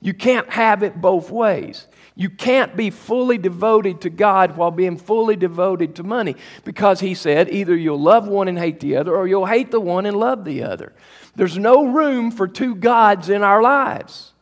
You 0.00 0.14
can't 0.14 0.48
have 0.50 0.82
it 0.82 1.00
both 1.00 1.30
ways. 1.30 1.86
You 2.16 2.30
can't 2.30 2.76
be 2.76 2.90
fully 2.90 3.38
devoted 3.38 4.00
to 4.02 4.10
God 4.10 4.56
while 4.56 4.70
being 4.70 4.96
fully 4.96 5.34
devoted 5.34 5.96
to 5.96 6.04
money 6.04 6.36
because 6.64 7.00
he 7.00 7.14
said 7.14 7.52
either 7.52 7.74
you'll 7.74 8.00
love 8.00 8.28
one 8.28 8.46
and 8.46 8.58
hate 8.58 8.80
the 8.80 8.96
other 8.96 9.14
or 9.16 9.26
you'll 9.26 9.46
hate 9.46 9.72
the 9.72 9.80
one 9.80 10.06
and 10.06 10.16
love 10.16 10.44
the 10.44 10.62
other. 10.62 10.92
There's 11.34 11.58
no 11.58 11.86
room 11.86 12.30
for 12.30 12.46
two 12.46 12.76
gods 12.76 13.28
in 13.28 13.42
our 13.42 13.60
lives. 13.60 14.32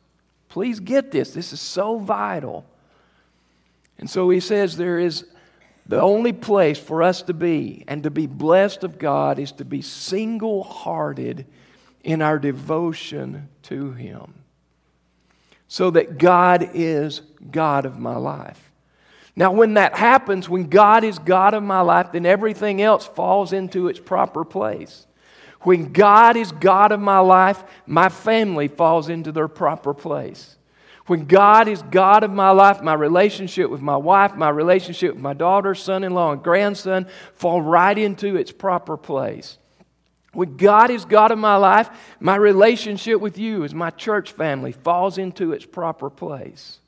Please 0.50 0.80
get 0.80 1.10
this. 1.12 1.32
This 1.32 1.54
is 1.54 1.60
so 1.60 1.98
vital. 1.98 2.66
And 3.98 4.10
so 4.10 4.28
he 4.28 4.40
says 4.40 4.76
there 4.76 4.98
is 4.98 5.24
the 5.86 6.00
only 6.00 6.32
place 6.32 6.78
for 6.78 7.02
us 7.02 7.22
to 7.22 7.34
be 7.34 7.84
and 7.88 8.02
to 8.02 8.10
be 8.10 8.26
blessed 8.26 8.84
of 8.84 8.98
God 8.98 9.38
is 9.38 9.52
to 9.52 9.64
be 9.64 9.82
single 9.82 10.62
hearted 10.62 11.46
in 12.04 12.22
our 12.22 12.38
devotion 12.38 13.48
to 13.64 13.92
Him. 13.92 14.34
So 15.72 15.90
that 15.92 16.18
God 16.18 16.72
is 16.74 17.22
God 17.50 17.86
of 17.86 17.98
my 17.98 18.16
life. 18.16 18.70
Now, 19.34 19.52
when 19.52 19.72
that 19.72 19.96
happens, 19.96 20.46
when 20.46 20.68
God 20.68 21.02
is 21.02 21.18
God 21.18 21.54
of 21.54 21.62
my 21.62 21.80
life, 21.80 22.12
then 22.12 22.26
everything 22.26 22.82
else 22.82 23.06
falls 23.06 23.54
into 23.54 23.88
its 23.88 23.98
proper 23.98 24.44
place. 24.44 25.06
When 25.62 25.90
God 25.90 26.36
is 26.36 26.52
God 26.52 26.92
of 26.92 27.00
my 27.00 27.20
life, 27.20 27.64
my 27.86 28.10
family 28.10 28.68
falls 28.68 29.08
into 29.08 29.32
their 29.32 29.48
proper 29.48 29.94
place. 29.94 30.58
When 31.06 31.24
God 31.24 31.68
is 31.68 31.80
God 31.80 32.22
of 32.22 32.30
my 32.30 32.50
life, 32.50 32.82
my 32.82 32.92
relationship 32.92 33.70
with 33.70 33.80
my 33.80 33.96
wife, 33.96 34.34
my 34.34 34.50
relationship 34.50 35.14
with 35.14 35.22
my 35.22 35.32
daughter, 35.32 35.74
son 35.74 36.04
in 36.04 36.12
law, 36.12 36.32
and 36.32 36.42
grandson 36.42 37.06
fall 37.32 37.62
right 37.62 37.96
into 37.96 38.36
its 38.36 38.52
proper 38.52 38.98
place. 38.98 39.56
When 40.32 40.56
God 40.56 40.90
is 40.90 41.04
God 41.04 41.30
of 41.30 41.38
my 41.38 41.56
life, 41.56 41.90
my 42.18 42.36
relationship 42.36 43.20
with 43.20 43.36
you 43.36 43.64
as 43.64 43.74
my 43.74 43.90
church 43.90 44.32
family 44.32 44.72
falls 44.72 45.18
into 45.18 45.52
its 45.52 45.66
proper 45.66 46.08
place. 46.08 46.78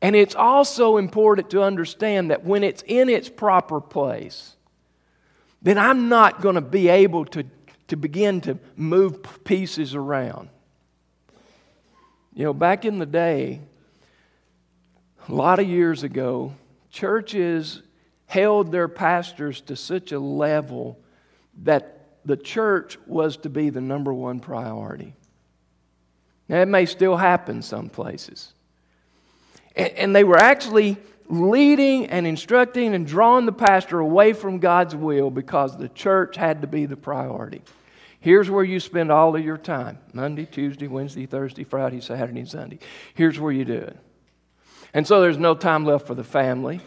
And 0.00 0.14
it's 0.14 0.36
also 0.36 0.96
important 0.96 1.50
to 1.50 1.62
understand 1.62 2.30
that 2.30 2.44
when 2.44 2.62
it's 2.62 2.84
in 2.86 3.08
its 3.08 3.28
proper 3.28 3.80
place, 3.80 4.54
then 5.60 5.76
I'm 5.76 6.08
not 6.08 6.40
going 6.40 6.54
to 6.54 6.60
be 6.60 6.88
able 6.88 7.24
to, 7.26 7.44
to 7.88 7.96
begin 7.96 8.40
to 8.42 8.58
move 8.76 9.44
pieces 9.44 9.96
around. 9.96 10.50
You 12.32 12.44
know, 12.44 12.54
back 12.54 12.84
in 12.84 13.00
the 13.00 13.06
day, 13.06 13.60
a 15.28 15.34
lot 15.34 15.58
of 15.58 15.68
years 15.68 16.04
ago, 16.04 16.54
churches 16.90 17.82
held 18.26 18.70
their 18.70 18.86
pastors 18.86 19.60
to 19.62 19.74
such 19.74 20.12
a 20.12 20.20
level 20.20 21.00
that 21.62 22.06
the 22.24 22.36
church 22.36 22.98
was 23.06 23.36
to 23.38 23.48
be 23.48 23.70
the 23.70 23.80
number 23.80 24.12
one 24.12 24.40
priority. 24.40 25.14
Now, 26.48 26.60
it 26.60 26.68
may 26.68 26.86
still 26.86 27.16
happen 27.16 27.62
some 27.62 27.88
places. 27.88 28.52
And, 29.76 29.92
and 29.92 30.16
they 30.16 30.24
were 30.24 30.38
actually 30.38 30.96
leading 31.28 32.06
and 32.06 32.26
instructing 32.26 32.94
and 32.94 33.06
drawing 33.06 33.46
the 33.46 33.52
pastor 33.52 33.98
away 34.00 34.32
from 34.32 34.58
God's 34.58 34.96
will 34.96 35.30
because 35.30 35.76
the 35.76 35.88
church 35.88 36.36
had 36.36 36.62
to 36.62 36.66
be 36.66 36.86
the 36.86 36.96
priority. 36.96 37.62
Here's 38.20 38.50
where 38.50 38.64
you 38.64 38.80
spend 38.80 39.12
all 39.12 39.36
of 39.36 39.44
your 39.44 39.58
time 39.58 39.98
Monday, 40.12 40.46
Tuesday, 40.46 40.88
Wednesday, 40.88 41.26
Thursday, 41.26 41.64
Friday, 41.64 42.00
Saturday, 42.00 42.40
and 42.40 42.48
Sunday. 42.48 42.78
Here's 43.14 43.38
where 43.38 43.52
you 43.52 43.64
do 43.64 43.74
it. 43.74 43.96
And 44.94 45.06
so 45.06 45.20
there's 45.20 45.38
no 45.38 45.54
time 45.54 45.84
left 45.84 46.06
for 46.06 46.14
the 46.14 46.24
family, 46.24 46.80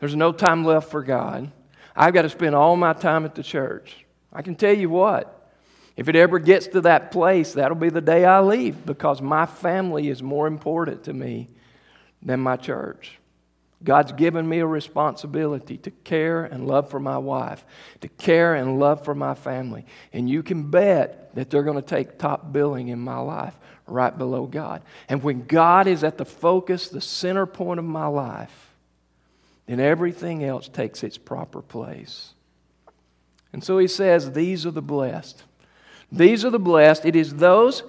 there's 0.00 0.16
no 0.16 0.32
time 0.32 0.64
left 0.64 0.90
for 0.90 1.02
God. 1.02 1.50
I've 1.98 2.12
got 2.12 2.22
to 2.22 2.28
spend 2.28 2.54
all 2.54 2.76
my 2.76 2.92
time 2.92 3.24
at 3.24 3.34
the 3.34 3.42
church. 3.42 4.05
I 4.36 4.42
can 4.42 4.54
tell 4.54 4.76
you 4.76 4.90
what, 4.90 5.50
if 5.96 6.10
it 6.10 6.14
ever 6.14 6.38
gets 6.38 6.66
to 6.68 6.82
that 6.82 7.10
place, 7.10 7.54
that'll 7.54 7.74
be 7.74 7.88
the 7.88 8.02
day 8.02 8.26
I 8.26 8.40
leave 8.40 8.84
because 8.84 9.22
my 9.22 9.46
family 9.46 10.10
is 10.10 10.22
more 10.22 10.46
important 10.46 11.04
to 11.04 11.14
me 11.14 11.48
than 12.22 12.40
my 12.40 12.56
church. 12.56 13.18
God's 13.82 14.12
given 14.12 14.46
me 14.46 14.58
a 14.58 14.66
responsibility 14.66 15.78
to 15.78 15.90
care 15.90 16.44
and 16.44 16.66
love 16.66 16.90
for 16.90 17.00
my 17.00 17.16
wife, 17.16 17.64
to 18.02 18.08
care 18.08 18.54
and 18.54 18.78
love 18.78 19.04
for 19.04 19.14
my 19.14 19.34
family. 19.34 19.86
And 20.12 20.28
you 20.28 20.42
can 20.42 20.70
bet 20.70 21.34
that 21.34 21.48
they're 21.48 21.62
going 21.62 21.76
to 21.76 21.82
take 21.82 22.18
top 22.18 22.52
billing 22.52 22.88
in 22.88 22.98
my 22.98 23.18
life 23.18 23.54
right 23.86 24.16
below 24.16 24.44
God. 24.44 24.82
And 25.08 25.22
when 25.22 25.46
God 25.46 25.86
is 25.86 26.04
at 26.04 26.18
the 26.18 26.26
focus, 26.26 26.88
the 26.88 27.00
center 27.00 27.46
point 27.46 27.78
of 27.78 27.86
my 27.86 28.06
life, 28.06 28.74
then 29.64 29.80
everything 29.80 30.44
else 30.44 30.68
takes 30.68 31.02
its 31.02 31.16
proper 31.16 31.62
place. 31.62 32.34
And 33.56 33.64
so 33.64 33.78
he 33.78 33.88
says, 33.88 34.32
These 34.32 34.66
are 34.66 34.70
the 34.70 34.82
blessed. 34.82 35.42
These 36.12 36.44
are 36.44 36.50
the 36.50 36.58
blessed. 36.58 37.06
It 37.06 37.16
is 37.16 37.36
those 37.36 37.84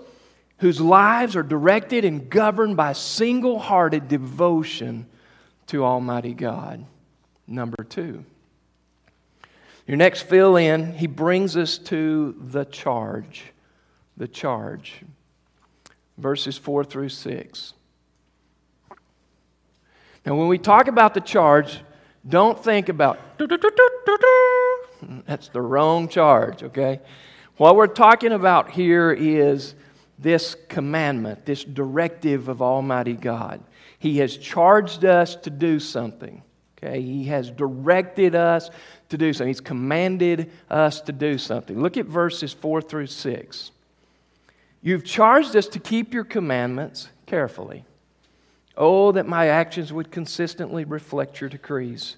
whose 0.59 0.79
lives 0.79 1.36
are 1.36 1.43
directed 1.43 2.05
and 2.05 2.29
governed 2.29 2.77
by 2.77 2.93
single 2.93 3.59
hearted 3.59 4.07
devotion 4.07 5.07
to 5.65 5.83
Almighty 5.83 6.33
God. 6.33 6.86
Number 7.47 7.83
two. 7.83 8.24
Your 9.86 9.97
next 9.97 10.21
fill 10.21 10.55
in, 10.55 10.93
he 10.93 11.05
brings 11.05 11.57
us 11.57 11.77
to 11.79 12.38
the 12.39 12.63
charge. 12.63 13.51
The 14.15 14.29
charge. 14.29 15.01
Verses 16.17 16.57
4 16.57 16.86
through 16.86 17.09
6. 17.09 17.74
Now, 20.25 20.36
when 20.36 20.47
we 20.47 20.59
talk 20.59 20.88
about 20.88 21.13
the 21.13 21.19
charge, 21.19 21.81
don't 22.25 22.57
think 22.57 22.88
about 22.88 23.19
that's 25.25 25.49
the 25.49 25.61
wrong 25.61 26.07
charge, 26.07 26.63
okay? 26.63 26.99
What 27.57 27.75
we're 27.75 27.87
talking 27.87 28.31
about 28.31 28.71
here 28.71 29.11
is 29.11 29.75
this 30.19 30.55
commandment, 30.69 31.45
this 31.45 31.63
directive 31.63 32.47
of 32.47 32.61
Almighty 32.61 33.13
God. 33.13 33.61
He 33.99 34.17
has 34.19 34.37
charged 34.37 35.05
us 35.05 35.35
to 35.37 35.49
do 35.49 35.79
something. 35.79 36.43
Okay? 36.77 37.01
He 37.01 37.25
has 37.25 37.49
directed 37.49 38.35
us 38.35 38.69
to 39.09 39.17
do 39.17 39.33
something. 39.33 39.47
He's 39.47 39.61
commanded 39.61 40.51
us 40.69 41.01
to 41.01 41.11
do 41.11 41.37
something. 41.37 41.81
Look 41.81 41.97
at 41.97 42.05
verses 42.05 42.53
4 42.53 42.81
through 42.81 43.07
6. 43.07 43.71
You've 44.81 45.03
charged 45.03 45.55
us 45.55 45.67
to 45.69 45.79
keep 45.79 46.13
your 46.13 46.23
commandments 46.23 47.09
carefully. 47.25 47.85
Oh, 48.75 49.11
that 49.13 49.27
my 49.27 49.47
actions 49.47 49.91
would 49.91 50.11
consistently 50.11 50.85
reflect 50.85 51.41
your 51.41 51.49
decrees. 51.49 52.17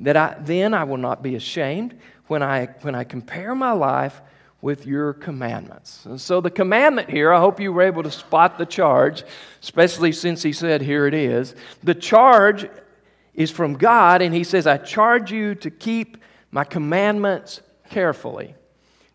That 0.00 0.16
I, 0.16 0.36
then 0.40 0.74
I 0.74 0.84
will 0.84 0.96
not 0.96 1.22
be 1.22 1.34
ashamed 1.34 1.98
when 2.28 2.42
I, 2.42 2.66
when 2.82 2.94
I 2.94 3.04
compare 3.04 3.54
my 3.54 3.72
life 3.72 4.20
with 4.60 4.86
your 4.86 5.12
commandments. 5.12 6.04
And 6.04 6.20
so, 6.20 6.40
the 6.40 6.50
commandment 6.50 7.10
here, 7.10 7.32
I 7.32 7.40
hope 7.40 7.60
you 7.60 7.72
were 7.72 7.82
able 7.82 8.02
to 8.02 8.10
spot 8.10 8.58
the 8.58 8.66
charge, 8.66 9.24
especially 9.62 10.12
since 10.12 10.42
he 10.42 10.52
said, 10.52 10.82
Here 10.82 11.06
it 11.06 11.14
is. 11.14 11.54
The 11.82 11.94
charge 11.94 12.68
is 13.34 13.50
from 13.50 13.74
God, 13.74 14.20
and 14.20 14.34
he 14.34 14.44
says, 14.44 14.66
I 14.66 14.78
charge 14.78 15.30
you 15.30 15.54
to 15.56 15.70
keep 15.70 16.16
my 16.50 16.64
commandments 16.64 17.60
carefully. 17.88 18.54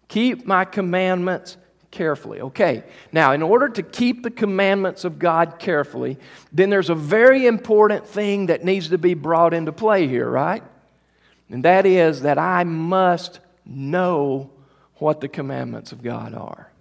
Keep 0.08 0.46
my 0.46 0.64
commandments 0.64 1.58
carefully. 1.92 2.40
Okay, 2.40 2.84
now, 3.12 3.34
in 3.34 3.44
order 3.44 3.68
to 3.68 3.84
keep 3.84 4.24
the 4.24 4.32
commandments 4.32 5.04
of 5.04 5.20
God 5.20 5.60
carefully, 5.60 6.18
then 6.54 6.70
there's 6.70 6.90
a 6.90 6.96
very 6.96 7.46
important 7.46 8.08
thing 8.08 8.48
that 8.48 8.64
needs 8.64 8.90
to 8.90 8.98
be 8.98 9.14
brought 9.14 9.54
into 9.54 9.72
play 9.72 10.08
here, 10.08 10.30
right? 10.30 10.64
And 11.54 11.64
that 11.66 11.86
is 11.86 12.24
that 12.24 12.40
I 12.40 12.64
must 12.64 13.40
know 13.64 14.50
what 14.96 15.22
the 15.22 15.28
commandments 15.28 15.92
of 15.92 16.02
God 16.02 16.34
are. 16.34 16.72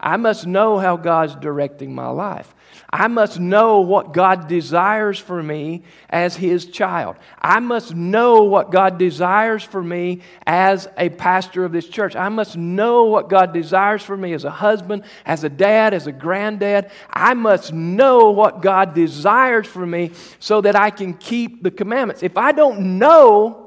I 0.00 0.16
must 0.16 0.46
know 0.46 0.78
how 0.78 0.96
God's 0.96 1.34
directing 1.34 1.94
my 1.94 2.08
life. 2.08 2.54
I 2.90 3.08
must 3.08 3.38
know 3.38 3.82
what 3.82 4.14
God 4.14 4.48
desires 4.48 5.18
for 5.18 5.42
me 5.42 5.82
as 6.08 6.34
His 6.34 6.64
child. 6.64 7.16
I 7.38 7.60
must 7.60 7.94
know 7.94 8.44
what 8.44 8.70
God 8.70 8.96
desires 8.98 9.62
for 9.62 9.82
me 9.82 10.22
as 10.46 10.88
a 10.96 11.10
pastor 11.10 11.66
of 11.66 11.72
this 11.72 11.86
church. 11.86 12.16
I 12.16 12.30
must 12.30 12.56
know 12.56 13.04
what 13.04 13.28
God 13.28 13.52
desires 13.52 14.02
for 14.02 14.16
me 14.16 14.32
as 14.32 14.44
a 14.44 14.50
husband, 14.50 15.04
as 15.26 15.44
a 15.44 15.50
dad, 15.50 15.92
as 15.92 16.06
a 16.06 16.12
granddad. 16.12 16.90
I 17.10 17.34
must 17.34 17.70
know 17.70 18.30
what 18.30 18.62
God 18.62 18.94
desires 18.94 19.66
for 19.66 19.84
me 19.84 20.12
so 20.38 20.62
that 20.62 20.74
I 20.74 20.88
can 20.88 21.12
keep 21.12 21.62
the 21.62 21.70
commandments. 21.70 22.22
If 22.22 22.38
I 22.38 22.52
don't 22.52 22.98
know, 22.98 23.63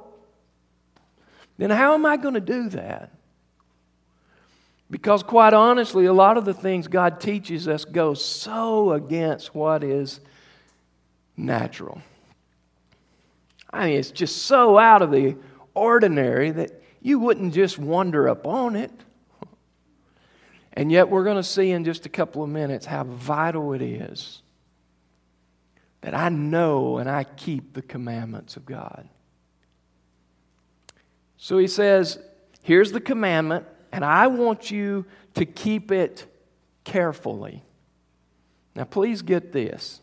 then 1.58 1.70
how 1.70 1.94
am 1.94 2.06
I 2.06 2.18
going 2.18 2.36
to 2.36 2.40
do 2.40 2.70
that? 2.70 3.12
Because, 4.90 5.22
quite 5.22 5.54
honestly, 5.54 6.06
a 6.06 6.14
lot 6.14 6.38
of 6.38 6.46
the 6.46 6.54
things 6.54 6.88
God 6.88 7.20
teaches 7.20 7.68
us 7.68 7.84
go 7.84 8.14
so 8.14 8.92
against 8.94 9.54
what 9.54 9.84
is 9.84 10.22
natural. 11.36 12.02
I 13.72 13.88
mean, 13.88 14.00
it's 14.00 14.12
just 14.12 14.44
so 14.44 14.78
out 14.78 15.02
of 15.02 15.12
the 15.12 15.36
ordinary 15.74 16.52
that 16.52 16.82
you 17.02 17.20
wouldn't 17.20 17.54
just 17.54 17.78
wonder 17.78 18.28
upon 18.28 18.76
it. 18.78 18.92
And 20.72 20.92
yet, 20.92 21.10
we're 21.10 21.26
going 21.26 21.38
to 21.38 21.44
see 21.44 21.72
in 21.72 21.84
just 21.84 22.06
a 22.06 22.10
couple 22.10 22.44
of 22.44 22.50
minutes 22.50 22.86
how 22.86 23.04
vital 23.04 23.74
it 23.74 23.82
is 23.82 24.42
that 26.02 26.14
I 26.14 26.30
know 26.30 27.00
and 27.00 27.10
I 27.10 27.26
keep 27.26 27.74
the 27.74 27.82
commandments 27.82 28.56
of 28.56 28.66
God. 28.66 29.10
So 31.38 31.58
he 31.58 31.68
says, 31.68 32.20
Here's 32.62 32.92
the 32.92 33.00
commandment 33.00 33.66
and 33.92 34.04
I 34.04 34.28
want 34.28 34.70
you 34.70 35.06
to 35.36 35.46
keep 35.46 35.92
it 35.92 36.26
carefully. 36.84 37.64
Now, 38.76 38.84
please 38.84 39.22
get 39.22 39.54
this. 39.54 40.02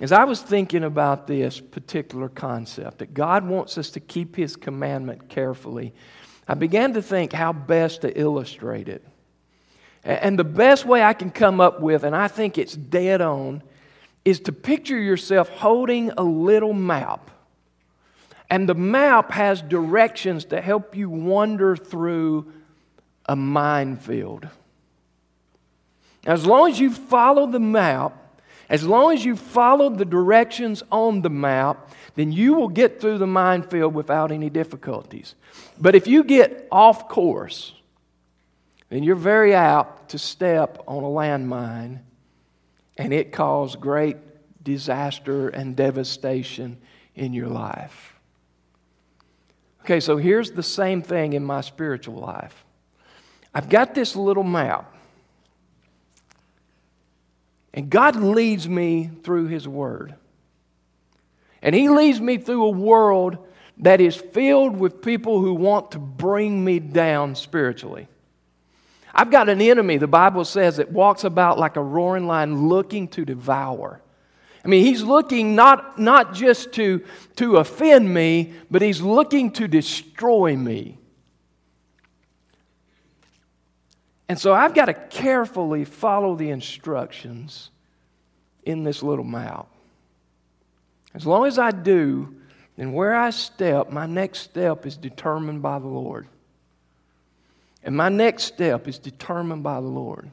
As 0.00 0.12
I 0.12 0.24
was 0.24 0.42
thinking 0.42 0.84
about 0.84 1.26
this 1.26 1.60
particular 1.60 2.28
concept, 2.28 2.98
that 2.98 3.14
God 3.14 3.46
wants 3.46 3.78
us 3.78 3.90
to 3.90 4.00
keep 4.00 4.36
His 4.36 4.56
commandment 4.56 5.28
carefully, 5.28 5.92
I 6.48 6.54
began 6.54 6.94
to 6.94 7.02
think 7.02 7.32
how 7.32 7.52
best 7.52 8.00
to 8.02 8.18
illustrate 8.18 8.88
it. 8.88 9.06
And 10.02 10.38
the 10.38 10.44
best 10.44 10.86
way 10.86 11.02
I 11.02 11.12
can 11.12 11.30
come 11.30 11.60
up 11.60 11.80
with, 11.80 12.04
and 12.04 12.16
I 12.16 12.28
think 12.28 12.56
it's 12.56 12.74
dead 12.74 13.20
on, 13.20 13.62
is 14.24 14.40
to 14.40 14.52
picture 14.52 14.98
yourself 14.98 15.48
holding 15.50 16.10
a 16.12 16.22
little 16.22 16.72
map 16.72 17.30
and 18.50 18.68
the 18.68 18.74
map 18.74 19.30
has 19.30 19.62
directions 19.62 20.44
to 20.46 20.60
help 20.60 20.96
you 20.96 21.08
wander 21.08 21.76
through 21.76 22.52
a 23.26 23.36
minefield. 23.36 24.48
As 26.26 26.44
long 26.44 26.70
as 26.70 26.80
you 26.80 26.90
follow 26.90 27.46
the 27.46 27.60
map, 27.60 28.16
as 28.68 28.84
long 28.84 29.12
as 29.12 29.24
you 29.24 29.36
follow 29.36 29.88
the 29.88 30.04
directions 30.04 30.82
on 30.90 31.22
the 31.22 31.30
map, 31.30 31.90
then 32.16 32.32
you 32.32 32.54
will 32.54 32.68
get 32.68 33.00
through 33.00 33.18
the 33.18 33.26
minefield 33.26 33.94
without 33.94 34.32
any 34.32 34.50
difficulties. 34.50 35.34
But 35.78 35.94
if 35.94 36.06
you 36.06 36.24
get 36.24 36.68
off 36.70 37.08
course, 37.08 37.72
then 38.88 39.04
you're 39.04 39.16
very 39.16 39.54
apt 39.54 40.10
to 40.10 40.18
step 40.18 40.82
on 40.86 41.04
a 41.04 41.06
landmine 41.06 42.00
and 42.98 43.12
it 43.12 43.32
cause 43.32 43.76
great 43.76 44.16
disaster 44.62 45.48
and 45.48 45.74
devastation 45.74 46.76
in 47.14 47.32
your 47.32 47.48
life. 47.48 48.19
Okay, 49.82 50.00
so 50.00 50.16
here's 50.16 50.52
the 50.52 50.62
same 50.62 51.02
thing 51.02 51.32
in 51.32 51.44
my 51.44 51.60
spiritual 51.60 52.16
life. 52.16 52.64
I've 53.54 53.68
got 53.68 53.94
this 53.94 54.14
little 54.14 54.42
map. 54.42 54.94
And 57.72 57.88
God 57.88 58.16
leads 58.16 58.68
me 58.68 59.10
through 59.22 59.46
His 59.46 59.66
Word. 59.66 60.14
And 61.62 61.74
He 61.74 61.88
leads 61.88 62.20
me 62.20 62.38
through 62.38 62.64
a 62.64 62.70
world 62.70 63.38
that 63.78 64.00
is 64.00 64.16
filled 64.16 64.76
with 64.76 65.02
people 65.02 65.40
who 65.40 65.54
want 65.54 65.92
to 65.92 65.98
bring 65.98 66.64
me 66.64 66.78
down 66.78 67.34
spiritually. 67.34 68.08
I've 69.14 69.30
got 69.30 69.48
an 69.48 69.60
enemy, 69.60 69.96
the 69.96 70.06
Bible 70.06 70.44
says, 70.44 70.76
that 70.76 70.92
walks 70.92 71.24
about 71.24 71.58
like 71.58 71.76
a 71.76 71.82
roaring 71.82 72.26
lion 72.26 72.68
looking 72.68 73.08
to 73.08 73.24
devour. 73.24 74.00
I 74.64 74.68
mean, 74.68 74.84
he's 74.84 75.02
looking 75.02 75.54
not, 75.54 75.98
not 75.98 76.34
just 76.34 76.72
to, 76.74 77.02
to 77.36 77.56
offend 77.56 78.12
me, 78.12 78.52
but 78.70 78.82
he's 78.82 79.00
looking 79.00 79.50
to 79.52 79.66
destroy 79.66 80.54
me. 80.54 80.98
And 84.28 84.38
so 84.38 84.52
I've 84.52 84.74
got 84.74 84.86
to 84.86 84.94
carefully 84.94 85.84
follow 85.84 86.36
the 86.36 86.50
instructions 86.50 87.70
in 88.64 88.84
this 88.84 89.02
little 89.02 89.24
map. 89.24 89.66
As 91.14 91.26
long 91.26 91.46
as 91.46 91.58
I 91.58 91.70
do, 91.70 92.36
then 92.76 92.92
where 92.92 93.14
I 93.14 93.30
step, 93.30 93.90
my 93.90 94.06
next 94.06 94.40
step 94.40 94.86
is 94.86 94.96
determined 94.96 95.62
by 95.62 95.78
the 95.78 95.88
Lord. 95.88 96.28
And 97.82 97.96
my 97.96 98.08
next 98.08 98.44
step 98.44 98.86
is 98.86 98.98
determined 98.98 99.62
by 99.62 99.80
the 99.80 99.88
Lord. 99.88 100.30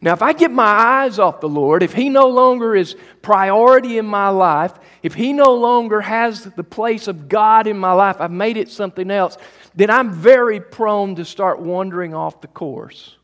Now, 0.00 0.12
if 0.12 0.22
I 0.22 0.32
get 0.32 0.52
my 0.52 0.64
eyes 0.64 1.18
off 1.18 1.40
the 1.40 1.48
Lord, 1.48 1.82
if 1.82 1.92
He 1.92 2.08
no 2.08 2.28
longer 2.28 2.76
is 2.76 2.94
priority 3.20 3.98
in 3.98 4.06
my 4.06 4.28
life, 4.28 4.72
if 5.02 5.14
He 5.14 5.32
no 5.32 5.54
longer 5.54 6.00
has 6.00 6.44
the 6.44 6.62
place 6.62 7.08
of 7.08 7.28
God 7.28 7.66
in 7.66 7.76
my 7.76 7.92
life, 7.92 8.20
I've 8.20 8.30
made 8.30 8.56
it 8.56 8.68
something 8.68 9.10
else, 9.10 9.36
then 9.74 9.90
I'm 9.90 10.12
very 10.12 10.60
prone 10.60 11.16
to 11.16 11.24
start 11.24 11.60
wandering 11.60 12.14
off 12.14 12.40
the 12.40 12.46
course. 12.46 13.16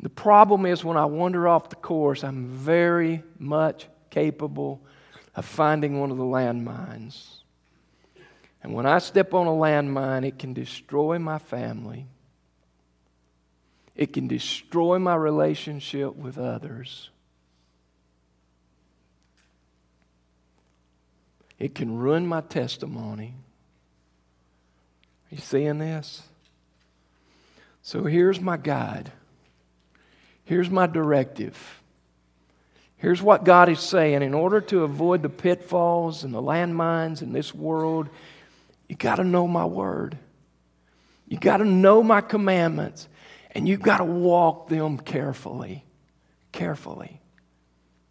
The 0.00 0.10
problem 0.10 0.66
is 0.66 0.84
when 0.84 0.98
I 0.98 1.06
wander 1.06 1.48
off 1.48 1.70
the 1.70 1.76
course, 1.76 2.22
I'm 2.22 2.46
very 2.46 3.22
much 3.38 3.86
capable 4.10 4.82
of 5.34 5.46
finding 5.46 6.00
one 6.00 6.10
of 6.10 6.18
the 6.18 6.24
landmines. 6.24 7.40
And 8.62 8.74
when 8.74 8.84
I 8.84 8.98
step 8.98 9.32
on 9.32 9.46
a 9.46 9.50
landmine, 9.50 10.26
it 10.26 10.38
can 10.38 10.52
destroy 10.52 11.18
my 11.18 11.38
family 11.38 12.06
it 14.00 14.14
can 14.14 14.26
destroy 14.26 14.98
my 14.98 15.14
relationship 15.14 16.16
with 16.16 16.38
others. 16.38 17.10
It 21.58 21.74
can 21.74 21.98
ruin 21.98 22.26
my 22.26 22.40
testimony. 22.40 23.34
Are 25.30 25.34
you 25.34 25.40
seeing 25.42 25.78
this? 25.78 26.22
So 27.82 28.04
here's 28.04 28.40
my 28.40 28.56
guide. 28.56 29.12
Here's 30.44 30.70
my 30.70 30.86
directive. 30.86 31.82
Here's 32.96 33.20
what 33.20 33.44
God 33.44 33.68
is 33.68 33.80
saying. 33.80 34.22
In 34.22 34.32
order 34.32 34.62
to 34.62 34.82
avoid 34.82 35.20
the 35.20 35.28
pitfalls 35.28 36.24
and 36.24 36.32
the 36.32 36.42
landmines 36.42 37.20
in 37.20 37.34
this 37.34 37.54
world, 37.54 38.08
you 38.88 38.96
got 38.96 39.16
to 39.16 39.24
know 39.24 39.46
my 39.46 39.66
word. 39.66 40.16
You 41.28 41.38
got 41.38 41.58
to 41.58 41.66
know 41.66 42.02
my 42.02 42.22
commandments. 42.22 43.06
And 43.52 43.68
you've 43.68 43.82
got 43.82 43.98
to 43.98 44.04
walk 44.04 44.68
them 44.68 44.98
carefully. 44.98 45.84
Carefully. 46.52 47.20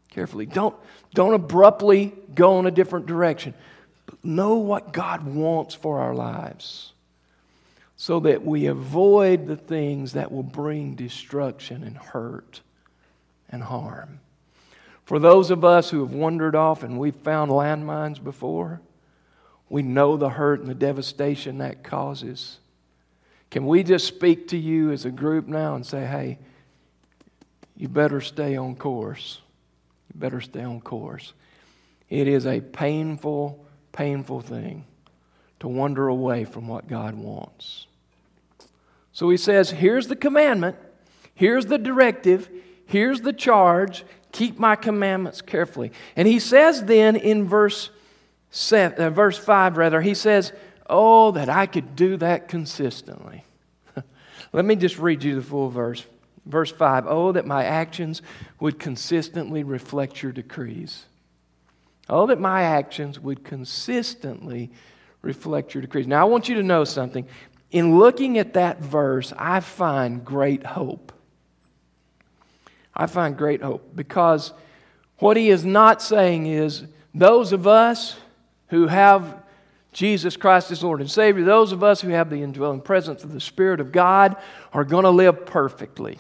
Carefully. 0.10 0.46
Don't, 0.46 0.76
don't 1.14 1.34
abruptly 1.34 2.14
go 2.36 2.60
in 2.60 2.66
a 2.66 2.72
different 2.72 3.06
direction. 3.06 3.54
But 4.06 4.24
know 4.24 4.56
what 4.56 4.92
God 4.92 5.24
wants 5.24 5.76
for 5.76 6.00
our 6.00 6.14
lives 6.14 6.94
so 8.02 8.22
that 8.22 8.46
we 8.46 8.66
avoid 8.66 9.46
the 9.46 9.58
things 9.58 10.14
that 10.14 10.32
will 10.32 10.42
bring 10.42 10.96
destruction 10.96 11.84
and 11.84 11.98
hurt 11.98 12.62
and 13.50 13.62
harm. 13.62 14.22
For 15.04 15.20
those 15.20 15.52
of 15.52 15.66
us 15.66 15.90
who 15.90 16.00
have 16.00 16.14
wandered 16.14 16.56
off 16.56 16.82
and 16.82 16.98
we've 16.98 17.14
found 17.14 17.52
landmines 17.52 18.24
before, 18.24 18.80
we 19.68 19.82
know 19.82 20.16
the 20.16 20.30
hurt 20.30 20.62
and 20.62 20.70
the 20.70 20.76
devastation 20.76 21.58
that 21.58 21.84
causes. 21.84 22.60
Can 23.52 23.66
we 23.66 23.84
just 23.84 24.08
speak 24.08 24.50
to 24.50 24.58
you 24.58 24.92
as 24.92 25.06
a 25.06 25.12
group 25.12 25.48
now 25.48 25.76
and 25.76 25.86
say, 25.86 26.06
hey, 26.06 26.38
you 27.76 27.88
better 27.88 28.22
stay 28.22 28.56
on 28.56 28.76
course? 28.76 29.42
You 30.14 30.20
better 30.20 30.42
stay 30.42 30.64
on 30.64 30.82
course. 30.82 31.34
It 32.10 32.28
is 32.28 32.46
a 32.46 32.62
painful, 32.62 33.66
painful 33.92 34.42
thing 34.42 34.86
to 35.60 35.68
wander 35.68 36.08
away 36.08 36.46
from 36.46 36.68
what 36.68 36.88
God 36.88 37.16
wants. 37.16 37.88
So 39.12 39.30
he 39.30 39.38
says, 39.38 39.72
here's 39.72 40.08
the 40.08 40.16
commandment, 40.16 40.78
here's 41.34 41.66
the 41.66 41.78
directive, 41.78 42.50
here's 42.86 43.22
the 43.22 43.34
charge 43.34 44.06
keep 44.32 44.60
my 44.60 44.76
commandments 44.76 45.42
carefully. 45.42 45.92
And 46.16 46.28
he 46.28 46.40
says 46.40 46.86
then 46.86 47.16
in 47.16 47.48
verse, 47.48 47.90
seven, 48.52 49.02
uh, 49.02 49.10
verse 49.10 49.38
5, 49.38 49.78
rather, 49.78 50.02
he 50.02 50.14
says, 50.14 50.54
Oh, 50.90 51.32
that 51.32 51.50
I 51.50 51.68
could 51.68 51.96
do 51.96 52.18
that 52.18 52.48
consistently. 52.48 53.46
Let 54.54 54.66
me 54.66 54.76
just 54.76 54.98
read 54.98 55.24
you 55.24 55.36
the 55.36 55.42
full 55.42 55.70
verse. 55.70 56.06
Verse 56.46 56.72
5 56.72 57.06
Oh, 57.08 57.32
that 57.32 57.46
my 57.46 57.64
actions 57.64 58.22
would 58.60 58.80
consistently 58.80 59.64
reflect 59.64 60.24
your 60.24 60.32
decrees. 60.32 61.06
Oh, 62.10 62.26
that 62.26 62.40
my 62.40 62.64
actions 62.64 63.20
would 63.20 63.44
consistently 63.44 64.72
reflect 65.22 65.76
your 65.76 65.82
decrees. 65.82 66.08
Now, 66.08 66.22
I 66.22 66.24
want 66.30 66.50
you 66.50 66.56
to 66.56 66.64
know 66.64 66.84
something. 66.84 67.28
in 67.72 68.00
looking 68.00 68.40
at 68.40 68.54
that 68.54 68.82
verse, 68.82 69.32
I 69.38 69.60
find 69.60 70.26
great 70.26 70.66
hope. 70.66 71.14
I 72.96 73.06
find 73.06 73.38
great 73.38 73.62
hope 73.62 73.96
because 73.96 74.52
what 75.20 75.38
he 75.38 75.50
is 75.50 75.64
not 75.64 76.02
saying 76.02 76.48
is 76.48 76.84
those 77.14 77.54
of 77.54 77.68
us 77.68 78.18
who 78.70 78.88
have 78.88 79.39
Jesus 79.92 80.38
Christ 80.38 80.72
is 80.72 80.84
Lord 80.84 81.02
and 81.02 81.10
Savior, 81.10 81.44
those 81.44 81.72
of 81.72 81.84
us 81.84 82.02
who 82.02 82.10
have 82.10 82.30
the 82.30 82.44
indwelling 82.44 82.82
presence 82.82 83.24
of 83.24 83.34
the 83.34 83.42
Spirit 83.42 83.80
of 83.80 83.92
God 83.92 84.36
are 84.72 84.84
going 84.84 85.04
to 85.04 85.10
live 85.10 85.46
perfectly. 85.46 86.20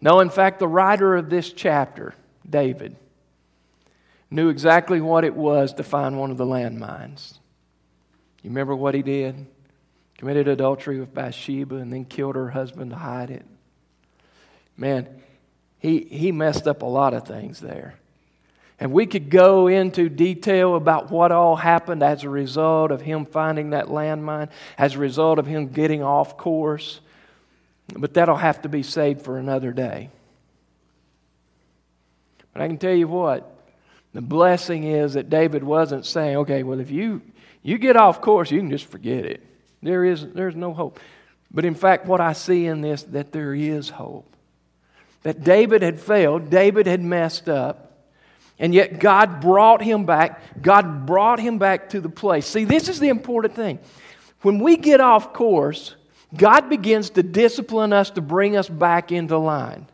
No, 0.00 0.20
in 0.20 0.30
fact, 0.30 0.58
the 0.58 0.68
writer 0.68 1.14
of 1.16 1.28
this 1.28 1.52
chapter, 1.52 2.14
David, 2.48 2.96
knew 4.30 4.48
exactly 4.48 5.00
what 5.00 5.24
it 5.24 5.34
was 5.34 5.74
to 5.74 5.82
find 5.82 6.18
one 6.18 6.30
of 6.30 6.38
the 6.38 6.46
landmines. 6.46 7.34
You 8.42 8.48
remember 8.48 8.74
what 8.74 8.94
he 8.94 9.02
did? 9.02 9.46
Committed 10.16 10.48
adultery 10.48 11.00
with 11.00 11.12
Bathsheba 11.12 11.76
and 11.76 11.92
then 11.92 12.06
killed 12.06 12.36
her 12.36 12.50
husband 12.50 12.92
to 12.92 12.96
hide 12.96 13.30
it. 13.30 13.44
Man, 14.76 15.20
he, 15.78 16.00
he 16.00 16.32
messed 16.32 16.66
up 16.66 16.80
a 16.80 16.86
lot 16.86 17.12
of 17.12 17.26
things 17.26 17.60
there. 17.60 17.99
And 18.80 18.92
we 18.92 19.04
could 19.04 19.28
go 19.28 19.66
into 19.66 20.08
detail 20.08 20.74
about 20.74 21.10
what 21.10 21.30
all 21.32 21.54
happened 21.54 22.02
as 22.02 22.24
a 22.24 22.30
result 22.30 22.90
of 22.90 23.02
him 23.02 23.26
finding 23.26 23.70
that 23.70 23.86
landmine, 23.86 24.48
as 24.78 24.94
a 24.94 24.98
result 24.98 25.38
of 25.38 25.46
him 25.46 25.68
getting 25.68 26.02
off 26.02 26.38
course. 26.38 27.00
But 27.94 28.14
that'll 28.14 28.36
have 28.36 28.62
to 28.62 28.70
be 28.70 28.82
saved 28.82 29.20
for 29.20 29.36
another 29.36 29.72
day. 29.72 30.08
But 32.54 32.62
I 32.62 32.68
can 32.68 32.78
tell 32.78 32.94
you 32.94 33.06
what, 33.06 33.54
the 34.14 34.22
blessing 34.22 34.84
is 34.84 35.12
that 35.12 35.28
David 35.28 35.62
wasn't 35.62 36.06
saying, 36.06 36.38
okay, 36.38 36.62
well, 36.62 36.80
if 36.80 36.90
you, 36.90 37.20
you 37.62 37.76
get 37.76 37.96
off 37.96 38.22
course, 38.22 38.50
you 38.50 38.60
can 38.60 38.70
just 38.70 38.86
forget 38.86 39.26
it. 39.26 39.44
There 39.82 40.06
is, 40.06 40.26
there's 40.32 40.56
no 40.56 40.72
hope. 40.72 40.98
But 41.50 41.66
in 41.66 41.74
fact, 41.74 42.06
what 42.06 42.20
I 42.20 42.32
see 42.32 42.66
in 42.66 42.80
this, 42.80 43.02
that 43.04 43.32
there 43.32 43.54
is 43.54 43.90
hope. 43.90 44.34
That 45.22 45.44
David 45.44 45.82
had 45.82 46.00
failed, 46.00 46.48
David 46.48 46.86
had 46.86 47.02
messed 47.02 47.48
up, 47.48 47.89
and 48.60 48.74
yet 48.74 49.00
God 49.00 49.40
brought 49.40 49.82
him 49.82 50.04
back. 50.04 50.62
God 50.62 51.06
brought 51.06 51.40
him 51.40 51.58
back 51.58 51.88
to 51.88 52.00
the 52.00 52.10
place. 52.10 52.46
See, 52.46 52.64
this 52.64 52.88
is 52.88 53.00
the 53.00 53.08
important 53.08 53.54
thing. 53.54 53.80
When 54.42 54.60
we 54.60 54.76
get 54.76 55.00
off 55.00 55.32
course, 55.32 55.96
God 56.36 56.68
begins 56.68 57.10
to 57.10 57.22
discipline 57.22 57.92
us 57.92 58.10
to 58.10 58.20
bring 58.20 58.56
us 58.56 58.68
back 58.68 59.10
into 59.10 59.38
line. 59.38 59.88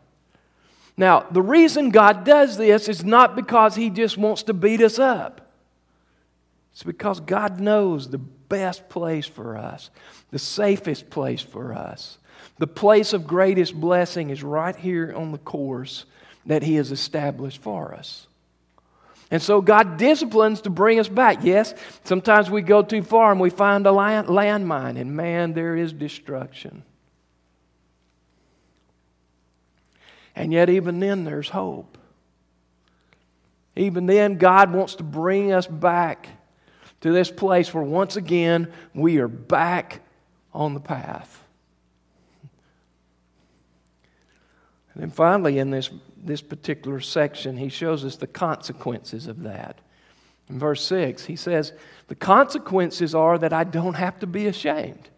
Now, 0.97 1.21
the 1.31 1.41
reason 1.41 1.89
God 1.89 2.25
does 2.25 2.57
this 2.57 2.89
is 2.89 3.05
not 3.05 3.35
because 3.35 3.75
He 3.75 3.89
just 3.89 4.17
wants 4.17 4.43
to 4.43 4.53
beat 4.53 4.81
us 4.81 4.99
up. 4.99 5.49
It's 6.73 6.83
because 6.83 7.19
God 7.21 7.59
knows 7.59 8.09
the 8.09 8.17
best 8.17 8.89
place 8.89 9.25
for 9.25 9.57
us, 9.57 9.89
the 10.31 10.39
safest 10.39 11.09
place 11.09 11.41
for 11.41 11.73
us. 11.73 12.17
The 12.59 12.67
place 12.67 13.13
of 13.13 13.27
greatest 13.27 13.79
blessing 13.79 14.29
is 14.29 14.43
right 14.43 14.75
here 14.75 15.13
on 15.15 15.31
the 15.31 15.37
course 15.37 16.05
that 16.45 16.63
He 16.63 16.75
has 16.75 16.91
established 16.91 17.61
for 17.61 17.93
us. 17.93 18.26
And 19.29 19.41
so 19.41 19.61
God 19.61 19.97
disciplines 19.97 20.61
to 20.61 20.69
bring 20.69 20.99
us 20.99 21.09
back. 21.09 21.39
Yes, 21.43 21.73
sometimes 22.05 22.49
we 22.49 22.61
go 22.61 22.81
too 22.81 23.03
far 23.03 23.31
and 23.31 23.41
we 23.41 23.49
find 23.49 23.85
a 23.85 23.91
land, 23.91 24.27
landmine, 24.27 24.99
and 24.99 25.15
man, 25.15 25.53
there 25.53 25.75
is 25.75 25.91
destruction. 25.91 26.83
And 30.35 30.53
yet, 30.53 30.69
even 30.69 30.99
then, 30.99 31.23
there's 31.23 31.49
hope. 31.49 31.97
Even 33.75 34.05
then, 34.05 34.37
God 34.37 34.71
wants 34.71 34.95
to 34.95 35.03
bring 35.03 35.51
us 35.51 35.67
back 35.67 36.29
to 37.01 37.11
this 37.11 37.31
place 37.31 37.73
where 37.73 37.83
once 37.83 38.15
again 38.15 38.71
we 38.93 39.17
are 39.17 39.27
back 39.27 40.01
on 40.53 40.73
the 40.73 40.79
path. 40.79 41.43
And 44.93 45.03
then 45.03 45.11
finally, 45.11 45.59
in 45.59 45.69
this 45.69 45.91
this 46.23 46.41
particular 46.41 46.99
section, 46.99 47.57
he 47.57 47.69
shows 47.69 48.03
us 48.05 48.15
the 48.15 48.27
consequences 48.27 49.27
of 49.27 49.43
that. 49.43 49.79
In 50.49 50.59
verse 50.59 50.83
6, 50.85 51.25
he 51.25 51.35
says, 51.35 51.73
The 52.07 52.15
consequences 52.15 53.13
are 53.13 53.37
that 53.37 53.53
I 53.53 53.63
don't 53.63 53.95
have 53.95 54.19
to 54.19 54.27
be 54.27 54.47
ashamed. 54.47 55.09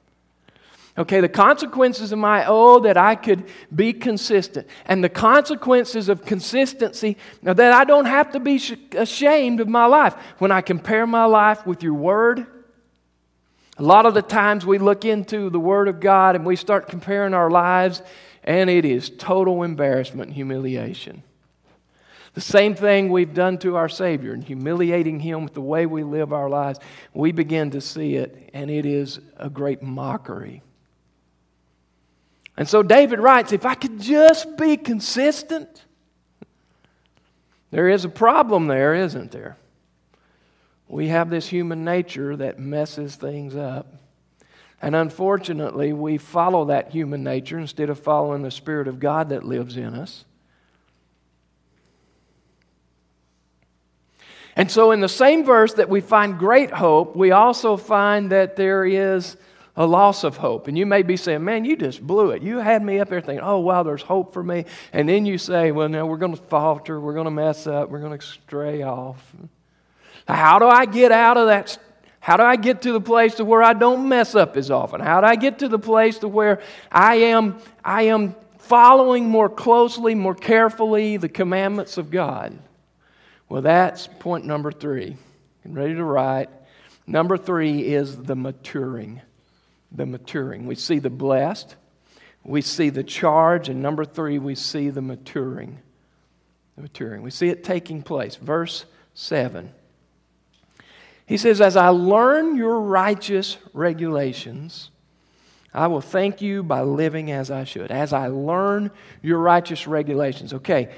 Okay, 0.98 1.22
the 1.22 1.30
consequences 1.30 2.12
of 2.12 2.20
my, 2.20 2.44
oh, 2.46 2.80
that 2.80 2.98
I 2.98 3.16
could 3.16 3.46
be 3.74 3.94
consistent. 3.94 4.68
And 4.86 5.02
the 5.02 5.10
consequences 5.10 6.10
of 6.10 6.26
consistency, 6.26 7.16
that 7.44 7.60
I 7.60 7.86
don't 7.86 8.06
have 8.06 8.32
to 8.34 8.40
be 8.40 8.62
ashamed 8.94 9.62
of 9.62 9.70
my 9.70 9.86
life. 9.86 10.14
When 10.40 10.52
I 10.52 10.60
compare 10.62 11.08
my 11.08 11.26
life 11.26 11.66
with 11.66 11.84
your 11.84 11.94
word, 11.94 12.46
a 13.78 13.84
lot 13.84 14.06
of 14.06 14.14
the 14.14 14.22
times 14.22 14.66
we 14.66 14.78
look 14.78 15.06
into 15.06 15.50
the 15.50 15.60
word 15.60 15.88
of 15.88 16.02
God 16.02 16.36
and 16.36 16.46
we 16.46 16.58
start 16.58 16.90
comparing 16.90 17.34
our 17.34 17.50
lives 17.50 18.02
and 18.50 18.68
it 18.68 18.84
is 18.84 19.12
total 19.12 19.62
embarrassment 19.62 20.30
and 20.30 20.34
humiliation. 20.34 21.22
The 22.34 22.42
same 22.42 22.74
thing 22.74 23.10
we've 23.12 23.36
done 23.36 23.60
to 23.60 23.76
our 23.76 23.88
Savior 23.88 24.34
and 24.34 24.44
humiliating 24.44 25.20
Him 25.20 25.44
with 25.44 25.54
the 25.54 25.62
way 25.62 25.86
we 25.86 26.02
live 26.02 26.34
our 26.34 26.50
lives, 26.50 26.80
we 27.14 27.32
begin 27.32 27.70
to 27.72 27.80
see 27.80 28.16
it, 28.16 28.50
and 28.52 28.72
it 28.72 28.88
is 28.88 29.20
a 29.38 29.52
great 29.52 29.84
mockery. 29.84 30.64
And 32.58 32.68
so 32.68 32.82
David 32.82 33.20
writes 33.20 33.54
if 33.54 33.68
I 33.68 33.76
could 33.76 34.02
just 34.02 34.58
be 34.58 34.78
consistent, 34.78 35.86
there 37.70 37.88
is 37.88 38.04
a 38.04 38.10
problem 38.10 38.66
there, 38.66 38.96
isn't 38.96 39.30
there? 39.30 39.58
We 40.88 41.10
have 41.10 41.30
this 41.30 41.48
human 41.48 41.86
nature 41.86 42.36
that 42.36 42.58
messes 42.58 43.16
things 43.16 43.56
up. 43.56 43.94
And 44.82 44.96
unfortunately, 44.96 45.92
we 45.92 46.18
follow 46.18 46.66
that 46.66 46.92
human 46.92 47.24
nature 47.24 47.60
instead 47.60 47.90
of 47.90 48.00
following 48.00 48.44
the 48.44 48.52
Spirit 48.52 48.88
of 48.88 49.00
God 49.00 49.30
that 49.30 49.44
lives 49.44 49.76
in 49.76 49.94
us. 49.94 50.26
And 54.56 54.70
so, 54.70 54.92
in 54.92 55.00
the 55.00 55.10
same 55.10 55.46
verse 55.46 55.74
that 55.76 55.90
we 55.90 56.02
find 56.02 56.38
great 56.38 56.72
hope, 56.72 57.16
we 57.16 57.32
also 57.32 57.78
find 57.78 58.32
that 58.32 58.56
there 58.56 58.86
is 58.86 59.38
a 59.76 59.86
loss 59.86 60.26
of 60.26 60.36
hope. 60.36 60.68
And 60.68 60.78
you 60.78 60.86
may 60.86 61.04
be 61.04 61.16
saying, 61.16 61.44
Man, 61.44 61.64
you 61.64 61.78
just 61.78 62.06
blew 62.06 62.32
it. 62.32 62.42
You 62.42 62.58
had 62.58 62.84
me 62.84 63.00
up 63.00 63.10
there 63.10 63.22
thinking, 63.22 63.46
Oh, 63.46 63.60
wow, 63.60 63.84
there's 63.84 64.02
hope 64.02 64.34
for 64.34 64.44
me. 64.44 64.66
And 64.92 65.08
then 65.08 65.26
you 65.26 65.38
say, 65.38 65.72
Well, 65.72 65.88
no, 65.88 66.06
we're 66.06 66.18
going 66.18 66.36
to 66.36 66.42
falter. 66.44 67.00
We're 67.00 67.14
going 67.14 67.26
to 67.26 67.32
mess 67.32 67.68
up. 67.68 67.90
We're 67.90 68.02
going 68.02 68.20
to 68.20 68.26
stray 68.26 68.82
off. 68.82 69.34
How 70.28 70.60
do 70.60 70.68
I 70.68 70.86
get 70.86 71.12
out 71.12 71.38
of 71.38 71.48
that 71.48 71.80
how 72.20 72.38
do 72.38 72.44
I 72.44 72.58
get 72.58 72.82
to 72.84 72.92
the 72.92 73.02
place 73.02 73.36
to 73.36 73.46
where 73.46 73.64
I 73.64 73.74
don't 73.74 74.10
mess 74.10 74.36
up 74.36 74.58
as 74.58 74.70
often? 74.70 75.02
How 75.02 75.22
do 75.22 75.28
I 75.28 75.36
get 75.36 75.60
to 75.60 75.68
the 75.68 75.80
place 75.80 76.20
to 76.20 76.28
where 76.28 76.62
I 76.92 77.16
am, 77.16 77.60
I 77.84 78.04
am 78.04 78.36
following 78.58 79.30
more 79.30 79.50
closely, 79.50 80.16
more 80.16 80.36
carefully 80.36 81.18
the 81.18 81.30
commandments 81.30 81.98
of 81.98 82.12
God? 82.12 82.58
Well, 83.48 83.62
that's 83.62 84.08
point 84.08 84.46
number 84.46 84.72
three. 84.72 85.18
And 85.64 85.76
ready 85.76 85.96
to 85.96 86.04
write. 86.04 86.50
Number 87.08 87.38
three 87.38 87.82
is 87.94 88.16
the 88.16 88.36
maturing. 88.36 89.22
The 89.92 90.06
maturing. 90.06 90.68
We 90.68 90.76
see 90.76 91.00
the 91.00 91.10
blessed, 91.10 91.76
we 92.44 92.62
see 92.62 92.90
the 92.90 93.04
charge, 93.04 93.70
and 93.70 93.82
number 93.82 94.06
three, 94.06 94.40
we 94.40 94.56
see 94.56 94.90
the 94.90 95.02
maturing. 95.02 95.80
The 96.76 96.84
maturing. 96.84 97.22
We 97.24 97.32
see 97.32 97.50
it 97.50 97.64
taking 97.64 98.04
place. 98.04 98.36
Verse 98.36 98.86
7. 99.14 99.74
He 101.30 101.38
says, 101.38 101.62
As 101.62 101.78
I 101.78 101.90
learn 101.90 102.56
your 102.56 102.82
righteous 102.82 103.58
regulations, 103.72 104.90
I 105.72 105.86
will 105.86 106.02
thank 106.02 106.42
you 106.42 106.64
by 106.64 106.82
living 106.82 107.30
as 107.30 107.52
I 107.52 107.66
should. 107.66 107.92
As 107.92 108.14
I 108.14 108.30
learn 108.30 108.90
your 109.22 109.38
righteous 109.38 109.86
regulations. 109.86 110.54
Okay, 110.56 110.90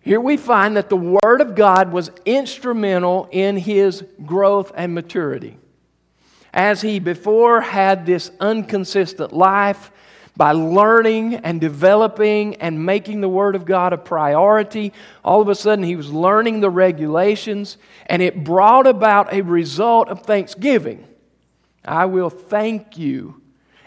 here 0.00 0.20
we 0.20 0.36
find 0.36 0.76
that 0.76 0.90
the 0.90 0.98
Word 0.98 1.40
of 1.40 1.54
God 1.54 1.90
was 1.90 2.10
instrumental 2.26 3.30
in 3.30 3.56
his 3.56 4.04
growth 4.26 4.72
and 4.74 4.94
maturity. 4.94 5.56
As 6.52 6.82
he 6.82 6.98
before 6.98 7.62
had 7.62 8.04
this 8.04 8.30
inconsistent 8.42 9.32
life, 9.32 9.90
by 10.36 10.52
learning 10.52 11.34
and 11.34 11.60
developing 11.60 12.56
and 12.56 12.84
making 12.84 13.20
the 13.20 13.28
Word 13.28 13.54
of 13.54 13.64
God 13.64 13.92
a 13.92 13.98
priority, 13.98 14.92
all 15.24 15.40
of 15.40 15.48
a 15.48 15.54
sudden 15.54 15.84
he 15.84 15.96
was 15.96 16.10
learning 16.10 16.60
the 16.60 16.70
regulations, 16.70 17.76
and 18.06 18.22
it 18.22 18.42
brought 18.42 18.86
about 18.86 19.32
a 19.32 19.42
result 19.42 20.08
of 20.08 20.22
thanksgiving. 20.22 21.06
I 21.84 22.06
will 22.06 22.30
thank 22.30 22.96
you. 22.96 23.40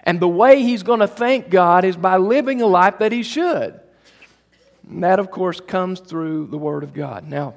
And 0.03 0.19
the 0.19 0.27
way 0.27 0.61
he's 0.61 0.83
going 0.83 0.99
to 0.99 1.07
thank 1.07 1.49
God 1.49 1.83
is 1.83 1.97
by 1.97 2.17
living 2.17 2.61
a 2.61 2.67
life 2.67 2.99
that 2.99 3.11
he 3.11 3.23
should. 3.23 3.79
And 4.87 5.03
that, 5.03 5.17
of 5.19 5.31
course, 5.31 5.59
comes 5.59 5.99
through 5.99 6.47
the 6.47 6.57
Word 6.59 6.83
of 6.83 6.93
God. 6.93 7.27
Now, 7.27 7.55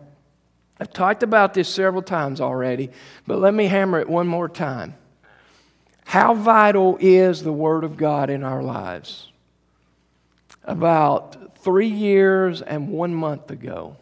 I've 0.80 0.92
talked 0.92 1.22
about 1.22 1.52
this 1.52 1.68
several 1.68 2.02
times 2.02 2.40
already, 2.40 2.90
but 3.26 3.38
let 3.38 3.52
me 3.52 3.66
hammer 3.66 4.00
it 4.00 4.08
one 4.08 4.28
more 4.28 4.48
time. 4.48 4.94
How 6.08 6.32
vital 6.32 6.96
is 7.02 7.42
the 7.42 7.52
Word 7.52 7.84
of 7.84 7.98
God 7.98 8.30
in 8.30 8.42
our 8.42 8.62
lives? 8.62 9.28
About 10.64 11.58
three 11.58 11.90
years 11.90 12.62
and 12.62 12.88
one 12.88 13.14
month 13.14 13.50
ago, 13.50 13.94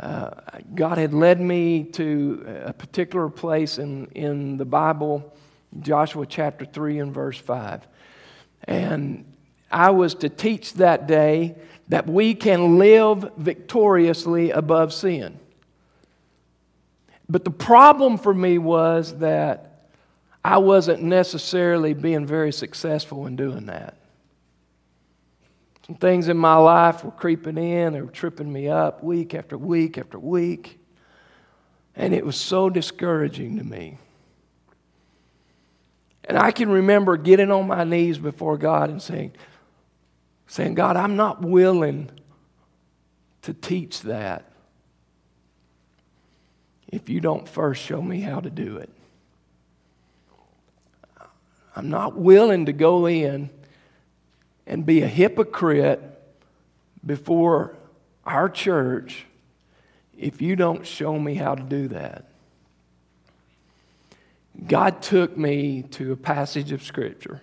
uh, 0.00 0.30
God 0.74 0.98
had 0.98 1.14
led 1.14 1.40
me 1.40 1.84
to 1.92 2.62
a 2.64 2.72
particular 2.72 3.28
place 3.28 3.78
in, 3.78 4.06
in 4.06 4.56
the 4.56 4.64
Bible 4.64 5.32
Joshua 5.78 6.26
chapter 6.26 6.64
3 6.64 6.98
and 6.98 7.14
verse 7.14 7.38
5. 7.38 7.86
And 8.64 9.32
I 9.70 9.90
was 9.90 10.16
to 10.16 10.28
teach 10.28 10.74
that 10.74 11.06
day 11.06 11.54
that 11.90 12.08
we 12.08 12.34
can 12.34 12.76
live 12.76 13.30
victoriously 13.36 14.50
above 14.50 14.92
sin. 14.92 15.38
But 17.28 17.44
the 17.44 17.52
problem 17.52 18.18
for 18.18 18.34
me 18.34 18.58
was 18.58 19.18
that 19.18 19.69
I 20.44 20.58
wasn't 20.58 21.02
necessarily 21.02 21.92
being 21.92 22.26
very 22.26 22.52
successful 22.52 23.26
in 23.26 23.36
doing 23.36 23.66
that. 23.66 23.96
Some 25.86 25.96
things 25.96 26.28
in 26.28 26.36
my 26.36 26.56
life 26.56 27.04
were 27.04 27.10
creeping 27.10 27.58
in, 27.58 27.92
they 27.92 28.00
were 28.00 28.10
tripping 28.10 28.52
me 28.52 28.68
up 28.68 29.02
week 29.02 29.34
after 29.34 29.58
week 29.58 29.98
after 29.98 30.18
week. 30.18 30.78
And 31.96 32.14
it 32.14 32.24
was 32.24 32.36
so 32.36 32.70
discouraging 32.70 33.58
to 33.58 33.64
me. 33.64 33.98
And 36.24 36.38
I 36.38 36.52
can 36.52 36.70
remember 36.70 37.16
getting 37.16 37.50
on 37.50 37.66
my 37.66 37.84
knees 37.84 38.18
before 38.18 38.56
God 38.56 38.88
and 38.88 39.02
saying, 39.02 39.32
saying, 40.46 40.74
God, 40.74 40.96
I'm 40.96 41.16
not 41.16 41.42
willing 41.42 42.10
to 43.42 43.52
teach 43.52 44.02
that 44.02 44.50
if 46.88 47.08
you 47.08 47.20
don't 47.20 47.48
first 47.48 47.82
show 47.82 48.00
me 48.00 48.20
how 48.20 48.40
to 48.40 48.50
do 48.50 48.76
it. 48.76 48.90
I'm 51.74 51.88
not 51.88 52.16
willing 52.16 52.66
to 52.66 52.72
go 52.72 53.06
in 53.06 53.50
and 54.66 54.84
be 54.84 55.02
a 55.02 55.06
hypocrite 55.06 56.00
before 57.04 57.76
our 58.24 58.48
church 58.48 59.26
if 60.18 60.42
you 60.42 60.56
don't 60.56 60.86
show 60.86 61.18
me 61.18 61.34
how 61.34 61.54
to 61.54 61.62
do 61.62 61.88
that. 61.88 62.26
God 64.66 65.00
took 65.00 65.36
me 65.36 65.82
to 65.92 66.12
a 66.12 66.16
passage 66.16 66.72
of 66.72 66.82
Scripture. 66.82 67.40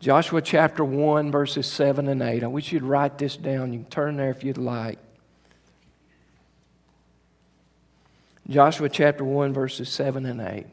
Joshua 0.00 0.40
chapter 0.40 0.82
1, 0.82 1.30
verses 1.30 1.66
7 1.66 2.08
and 2.08 2.22
8. 2.22 2.42
I 2.42 2.46
wish 2.46 2.72
you'd 2.72 2.82
write 2.82 3.18
this 3.18 3.36
down. 3.36 3.72
You 3.72 3.80
can 3.80 3.90
turn 3.90 4.16
there 4.16 4.30
if 4.30 4.42
you'd 4.42 4.58
like. 4.58 4.98
Joshua 8.48 8.88
chapter 8.88 9.22
1, 9.22 9.52
verses 9.52 9.88
7 9.90 10.26
and 10.26 10.40
8. 10.40 10.66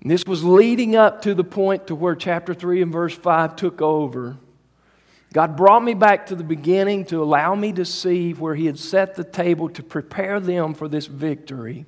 And 0.00 0.10
this 0.10 0.24
was 0.26 0.44
leading 0.44 0.94
up 0.96 1.22
to 1.22 1.34
the 1.34 1.44
point 1.44 1.88
to 1.88 1.94
where 1.94 2.14
chapter 2.14 2.54
3 2.54 2.82
and 2.82 2.92
verse 2.92 3.14
5 3.14 3.56
took 3.56 3.80
over. 3.80 4.36
God 5.32 5.56
brought 5.56 5.82
me 5.82 5.94
back 5.94 6.26
to 6.26 6.34
the 6.34 6.44
beginning 6.44 7.04
to 7.06 7.22
allow 7.22 7.54
me 7.54 7.72
to 7.72 7.84
see 7.84 8.32
where 8.32 8.54
He 8.54 8.66
had 8.66 8.78
set 8.78 9.14
the 9.14 9.24
table 9.24 9.68
to 9.70 9.82
prepare 9.82 10.40
them 10.40 10.74
for 10.74 10.88
this 10.88 11.06
victory. 11.06 11.86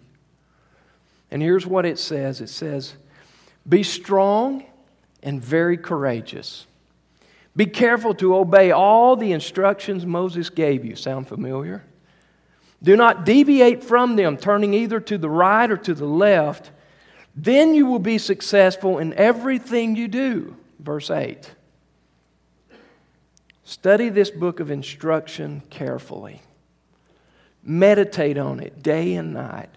And 1.31 1.43
here's 1.43 1.67
what 1.67 1.87
it 1.87 1.99
says 1.99 2.41
it 2.41 2.49
says, 2.49 2.95
Be 3.69 3.83
strong 3.83 4.65
and 5.23 5.43
very 5.43 5.77
courageous. 5.77 6.67
Be 7.57 7.67
careful 7.67 8.15
to 8.15 8.37
obey 8.37 8.71
all 8.71 9.17
the 9.17 9.33
instructions 9.33 10.07
Moses 10.07 10.49
gave 10.49 10.85
you. 10.85 10.95
Sound 10.95 11.27
familiar? 11.27 11.85
Do 12.83 12.97
not 12.97 13.25
deviate 13.25 13.83
from 13.83 14.15
them, 14.15 14.37
turning 14.37 14.75
either 14.75 15.01
to 15.01 15.19
the 15.19 15.29
right 15.29 15.69
or 15.71 15.77
to 15.79 15.95
the 15.95 16.07
left. 16.07 16.71
Then 17.41 17.75
you 17.75 17.87
will 17.87 18.01
be 18.01 18.19
successful 18.19 18.99
in 18.99 19.15
everything 19.15 19.95
you 19.95 20.09
do. 20.09 20.57
Verse 20.81 21.09
8. 21.09 21.53
Study 23.63 24.09
this 24.09 24.31
book 24.31 24.59
of 24.59 24.71
instruction 24.71 25.63
carefully. 25.71 26.43
Meditate 27.63 28.39
on 28.39 28.61
it 28.61 28.83
day 28.83 29.15
and 29.15 29.35
night 29.35 29.71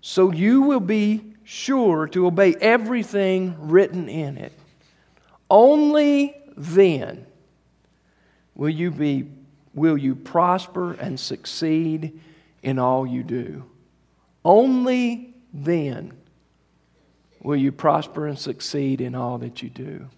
so 0.00 0.30
you 0.30 0.62
will 0.62 0.80
be 0.80 1.22
sure 1.44 2.06
to 2.08 2.26
obey 2.26 2.54
everything 2.60 3.56
written 3.58 4.08
in 4.08 4.36
it. 4.36 4.52
Only 5.50 6.36
then 6.56 7.26
will 8.54 8.68
you, 8.68 8.90
be, 8.90 9.28
will 9.74 9.96
you 9.96 10.14
prosper 10.14 10.92
and 10.94 11.18
succeed 11.18 12.20
in 12.62 12.78
all 12.78 13.06
you 13.06 13.22
do. 13.22 13.64
Only 14.44 15.34
then 15.52 16.12
will 17.42 17.56
you 17.56 17.72
prosper 17.72 18.26
and 18.26 18.38
succeed 18.38 19.00
in 19.00 19.14
all 19.14 19.38
that 19.38 19.62
you 19.62 19.70
do. 19.70 20.08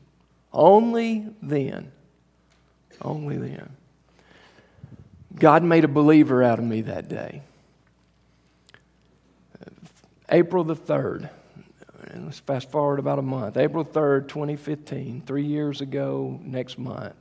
Only 0.53 1.27
then. 1.43 1.93
Only 3.03 3.37
then. 3.37 3.71
God 5.35 5.63
made 5.63 5.85
a 5.85 5.89
believer 5.89 6.43
out 6.43 6.59
of 6.59 6.65
me 6.65 6.83
that 6.83 7.09
day. 7.09 7.43
April 10.29 10.65
the 10.65 10.77
3rd, 10.77 11.29
and 12.09 12.27
let's 12.27 12.39
fast 12.39 12.71
forward 12.71 12.99
about 12.99 13.19
a 13.19 13.23
month. 13.23 13.57
April 13.57 13.85
3rd, 13.85 14.29
2015, 14.29 15.23
three 15.27 15.45
years 15.45 15.81
ago 15.81 16.39
next 16.43 16.79
month. 16.79 17.15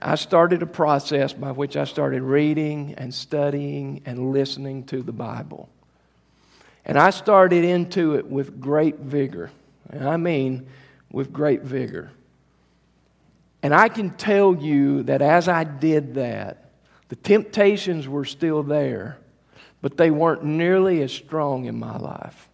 I 0.00 0.14
started 0.14 0.62
a 0.62 0.66
process 0.66 1.32
by 1.32 1.50
which 1.50 1.76
I 1.76 1.84
started 1.84 2.22
reading 2.22 2.94
and 2.96 3.12
studying 3.12 4.02
and 4.04 4.32
listening 4.32 4.84
to 4.84 5.02
the 5.02 5.12
Bible. 5.12 5.68
And 6.84 6.98
I 6.98 7.10
started 7.10 7.64
into 7.64 8.14
it 8.14 8.26
with 8.26 8.60
great 8.60 8.98
vigor. 8.98 9.50
And 9.90 10.08
I 10.08 10.16
mean, 10.16 10.66
with 11.10 11.32
great 11.32 11.62
vigor. 11.62 12.10
And 13.62 13.74
I 13.74 13.88
can 13.88 14.10
tell 14.10 14.54
you 14.54 15.04
that 15.04 15.22
as 15.22 15.48
I 15.48 15.64
did 15.64 16.14
that, 16.14 16.70
the 17.08 17.16
temptations 17.16 18.08
were 18.08 18.24
still 18.24 18.62
there 18.62 19.18
but 19.84 19.98
they 19.98 20.10
weren't 20.10 20.42
nearly 20.42 21.02
as 21.02 21.12
strong 21.12 21.66
in 21.66 21.78
my 21.78 21.98
life. 21.98 22.48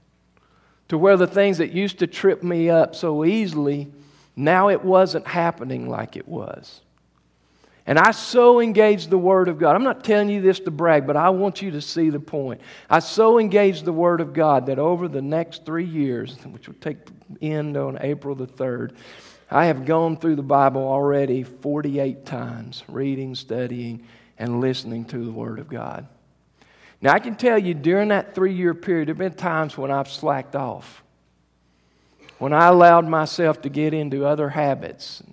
To 0.88 0.98
where 0.98 1.16
the 1.16 1.28
things 1.28 1.58
that 1.58 1.70
used 1.70 2.00
to 2.00 2.08
trip 2.08 2.42
me 2.42 2.68
up 2.68 2.96
so 2.96 3.24
easily, 3.24 3.86
now 4.34 4.68
it 4.68 4.84
wasn't 4.84 5.28
happening 5.28 5.88
like 5.88 6.16
it 6.16 6.26
was. 6.26 6.80
And 7.90 7.98
I 7.98 8.12
so 8.12 8.61
engaged 8.61 9.11
the 9.11 9.18
Word 9.18 9.48
of 9.48 9.59
God. 9.59 9.74
I'm 9.74 9.83
not 9.83 10.05
telling 10.05 10.29
you 10.29 10.40
this 10.40 10.61
to 10.61 10.70
brag, 10.70 11.09
but 11.09 11.16
I 11.16 11.31
want 11.31 11.61
you 11.61 11.72
to 11.72 11.81
see 11.81 12.09
the 12.09 12.20
point. 12.20 12.61
I 12.88 13.00
so 13.00 13.40
engaged 13.40 13.85
the 13.85 13.92
Word 13.92 14.20
of 14.20 14.33
God 14.33 14.66
that 14.66 14.79
over 14.79 15.09
the 15.09 15.20
next 15.20 15.64
three 15.66 15.87
years, 15.87 16.37
which 16.44 16.68
will 16.68 16.76
take 16.76 16.98
end 17.42 17.76
on 17.76 17.98
April 18.00 18.37
the 18.37 18.46
3rd, 18.46 18.92
I 19.50 19.64
have 19.64 19.87
gone 19.87 20.16
through 20.16 20.37
the 20.37 20.42
Bible 20.42 20.83
already 20.83 21.42
48 21.42 22.24
times, 22.24 22.85
reading, 22.87 23.35
studying, 23.35 24.07
and 24.38 24.61
listening 24.61 25.05
to 25.07 25.24
the 25.24 25.33
Word 25.33 25.59
of 25.59 25.68
God. 25.68 26.07
Now, 27.00 27.12
I 27.12 27.18
can 27.18 27.35
tell 27.35 27.59
you 27.59 27.74
during 27.74 28.11
that 28.11 28.37
three 28.37 28.55
year 28.55 28.72
period, 28.72 29.09
there 29.09 29.14
have 29.14 29.18
been 29.18 29.35
times 29.35 29.76
when 29.76 29.90
I've 29.90 30.12
slacked 30.12 30.55
off, 30.55 31.03
when 32.38 32.53
I 32.53 32.68
allowed 32.68 33.09
myself 33.09 33.61
to 33.62 33.68
get 33.68 33.92
into 33.92 34.24
other 34.24 34.50
habits. 34.50 35.24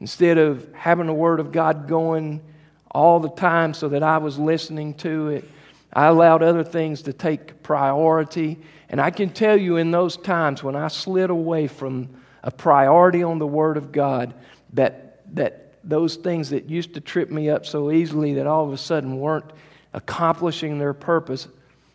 Instead 0.00 0.38
of 0.38 0.72
having 0.74 1.06
the 1.06 1.14
Word 1.14 1.40
of 1.40 1.52
God 1.52 1.88
going 1.88 2.42
all 2.90 3.20
the 3.20 3.30
time 3.30 3.74
so 3.74 3.88
that 3.88 4.02
I 4.02 4.18
was 4.18 4.38
listening 4.38 4.94
to 4.94 5.28
it, 5.28 5.50
I 5.92 6.06
allowed 6.06 6.42
other 6.42 6.64
things 6.64 7.02
to 7.02 7.12
take 7.12 7.62
priority. 7.62 8.58
And 8.88 9.00
I 9.00 9.10
can 9.10 9.30
tell 9.30 9.56
you 9.56 9.76
in 9.76 9.90
those 9.90 10.16
times 10.16 10.62
when 10.62 10.76
I 10.76 10.88
slid 10.88 11.30
away 11.30 11.66
from 11.66 12.10
a 12.42 12.50
priority 12.50 13.22
on 13.22 13.38
the 13.38 13.46
Word 13.46 13.76
of 13.76 13.92
God, 13.92 14.34
that, 14.74 15.22
that 15.34 15.78
those 15.82 16.16
things 16.16 16.50
that 16.50 16.68
used 16.68 16.94
to 16.94 17.00
trip 17.00 17.30
me 17.30 17.48
up 17.48 17.64
so 17.64 17.90
easily 17.90 18.34
that 18.34 18.46
all 18.46 18.66
of 18.66 18.72
a 18.72 18.78
sudden 18.78 19.18
weren't 19.18 19.50
accomplishing 19.94 20.78
their 20.78 20.92
purpose, 20.92 21.48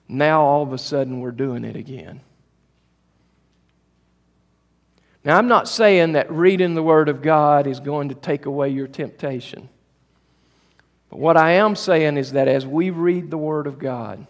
now 0.08 0.42
all 0.42 0.64
of 0.64 0.74
a 0.74 0.78
sudden 0.78 1.20
we're 1.20 1.32
doing 1.32 1.64
it 1.64 1.76
again. 1.76 2.22
Now, 5.24 5.38
I'm 5.38 5.48
not 5.48 5.68
saying 5.68 6.14
that 6.14 6.32
reading 6.32 6.74
the 6.74 6.84
Word 6.84 7.08
of 7.08 7.22
God 7.22 7.68
is 7.68 7.80
going 7.80 8.10
to 8.10 8.16
take 8.16 8.46
away 8.46 8.70
your 8.70 8.88
temptation. 8.88 9.70
But 11.10 11.20
what 11.20 11.38
I 11.38 11.52
am 11.52 11.76
saying 11.76 12.18
is 12.18 12.32
that 12.32 12.48
as 12.48 12.66
we 12.66 12.90
read 12.90 13.30
the 13.30 13.38
Word 13.38 13.68
of 13.68 13.78
God 13.78 14.26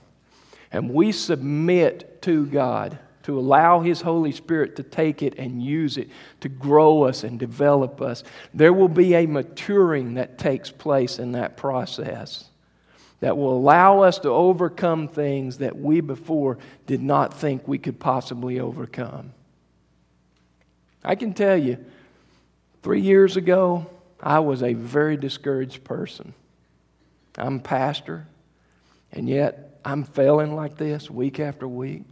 and 0.72 0.94
we 0.94 1.12
submit 1.12 2.22
to 2.24 2.46
God, 2.46 3.00
to 3.24 3.38
allow 3.38 3.82
His 3.82 4.02
Holy 4.02 4.32
Spirit 4.32 4.76
to 4.78 4.84
take 4.84 5.22
it 5.22 5.36
and 5.38 5.64
use 5.64 5.98
it 5.98 6.10
to 6.42 6.50
grow 6.50 7.04
us 7.04 7.24
and 7.24 7.40
develop 7.40 8.02
us, 8.02 8.24
there 8.54 8.74
will 8.74 8.90
be 8.90 9.14
a 9.14 9.28
maturing 9.28 10.16
that 10.16 10.38
takes 10.38 10.72
place 10.72 11.20
in 11.20 11.34
that 11.34 11.56
process 11.56 12.50
that 13.20 13.38
will 13.38 13.56
allow 13.56 14.02
us 14.02 14.18
to 14.20 14.30
overcome 14.30 15.08
things 15.08 15.60
that 15.60 15.78
we 15.78 16.02
before 16.02 16.58
did 16.88 17.02
not 17.02 17.34
think 17.34 17.68
we 17.68 17.78
could 17.78 18.00
possibly 18.00 18.60
overcome. 18.60 19.32
I 21.04 21.16
can 21.16 21.34
tell 21.34 21.58
you, 21.58 21.84
three 22.84 23.02
years 23.02 23.38
ago, 23.38 23.88
I 24.20 24.40
was 24.40 24.62
a 24.62 24.74
very 24.74 25.18
discouraged 25.18 25.84
person. 25.84 26.34
I'm 27.38 27.60
pastor, 27.60 28.28
and 29.12 29.28
yet 29.28 29.80
I'm 29.84 30.04
failing 30.04 30.56
like 30.56 30.78
this 30.78 31.10
week 31.10 31.40
after 31.40 31.68
week. 31.68 32.04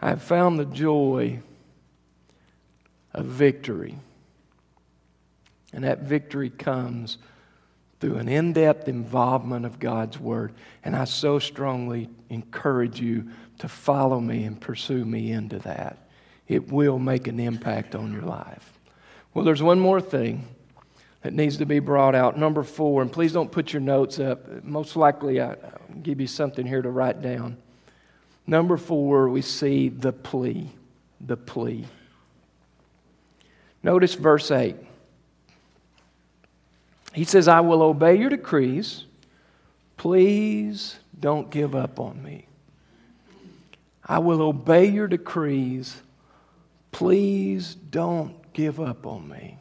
I've 0.00 0.22
found 0.22 0.58
the 0.58 0.66
joy 0.66 1.40
of 3.14 3.24
victory 3.24 3.96
and 5.76 5.84
that 5.84 6.00
victory 6.00 6.50
comes 6.50 7.18
through 8.00 8.16
an 8.16 8.28
in 8.28 8.52
depth 8.52 8.88
involvement 8.88 9.64
of 9.64 9.78
God's 9.78 10.18
Word. 10.18 10.52
And 10.84 10.94
I 10.94 11.04
so 11.04 11.38
strongly 11.38 12.08
encourage 12.28 13.00
you 13.00 13.28
to 13.58 13.68
follow 13.68 14.20
me 14.20 14.44
and 14.44 14.60
pursue 14.60 15.04
me 15.04 15.30
into 15.32 15.58
that. 15.60 15.98
It 16.46 16.70
will 16.70 16.98
make 16.98 17.26
an 17.26 17.40
impact 17.40 17.94
on 17.94 18.12
your 18.12 18.22
life. 18.22 18.78
Well, 19.34 19.44
there's 19.44 19.62
one 19.62 19.80
more 19.80 20.00
thing 20.00 20.46
that 21.22 21.32
needs 21.32 21.56
to 21.58 21.66
be 21.66 21.78
brought 21.78 22.14
out. 22.14 22.38
Number 22.38 22.62
four, 22.62 23.02
and 23.02 23.10
please 23.10 23.32
don't 23.32 23.50
put 23.50 23.72
your 23.72 23.82
notes 23.82 24.20
up. 24.20 24.62
Most 24.62 24.94
likely, 24.94 25.40
I'll 25.40 25.56
give 26.02 26.20
you 26.20 26.26
something 26.26 26.66
here 26.66 26.82
to 26.82 26.90
write 26.90 27.20
down. 27.20 27.56
Number 28.46 28.76
four, 28.76 29.28
we 29.28 29.42
see 29.42 29.88
the 29.88 30.12
plea. 30.12 30.70
The 31.20 31.36
plea. 31.36 31.86
Notice 33.82 34.14
verse 34.14 34.50
8. 34.50 34.76
He 37.16 37.24
says, 37.24 37.48
I 37.48 37.60
will 37.60 37.80
obey 37.80 38.16
your 38.16 38.28
decrees. 38.28 39.06
Please 39.96 40.98
don't 41.18 41.50
give 41.50 41.74
up 41.74 41.98
on 41.98 42.22
me. 42.22 42.46
I 44.04 44.18
will 44.18 44.42
obey 44.42 44.84
your 44.90 45.08
decrees. 45.08 46.02
Please 46.92 47.74
don't 47.74 48.34
give 48.52 48.78
up 48.78 49.06
on 49.06 49.30
me. 49.30 49.56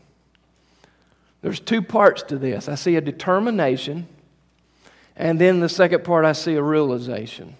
There's 1.41 1.61
two 1.61 1.81
parts 1.81 2.23
to 2.23 2.37
this. 2.37 2.67
I 2.67 2.75
see 2.75 2.97
a 2.97 3.01
determination, 3.01 4.05
and 5.15 5.39
then 5.39 5.61
the 5.61 5.69
second 5.69 6.03
part, 6.03 6.25
I 6.25 6.33
see 6.33 6.55
a 6.55 6.61
realization. 6.61 7.55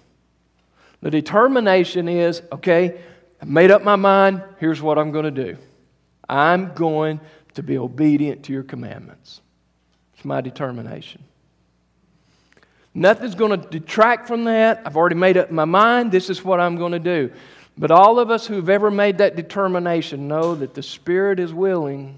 The 1.00 1.10
determination 1.10 2.10
is 2.10 2.42
okay, 2.52 3.00
I 3.42 3.46
made 3.46 3.72
up 3.72 3.82
my 3.82 3.96
mind, 3.96 4.44
here's 4.60 4.82
what 4.82 4.98
I'm 4.98 5.12
going 5.12 5.34
to 5.34 5.54
do. 5.54 5.58
I'm 6.28 6.74
going 6.74 7.22
to 7.54 7.64
be 7.64 7.78
obedient 7.78 8.44
to 8.44 8.52
your 8.52 8.64
commandments. 8.64 9.40
My 10.26 10.42
determination. 10.42 11.24
Nothing's 12.94 13.36
going 13.36 13.62
to 13.62 13.68
detract 13.70 14.28
from 14.28 14.46
that. 14.46 14.82
I've 14.86 14.98
already 14.98 15.16
made 15.16 15.38
up 15.38 15.52
my 15.52 15.66
mind. 15.66 16.12
This 16.12 16.30
is 16.30 16.44
what 16.44 16.60
I'm 16.60 16.78
going 16.78 16.94
to 16.94 17.00
do. 17.00 17.32
But 17.78 17.92
all 17.92 18.20
of 18.20 18.32
us 18.32 18.48
who've 18.48 18.70
ever 18.70 18.90
made 18.90 19.20
that 19.20 19.36
determination 19.36 20.28
know 20.28 20.56
that 20.56 20.74
the 20.74 20.82
Spirit 20.82 21.40
is 21.40 21.54
willing, 21.54 22.18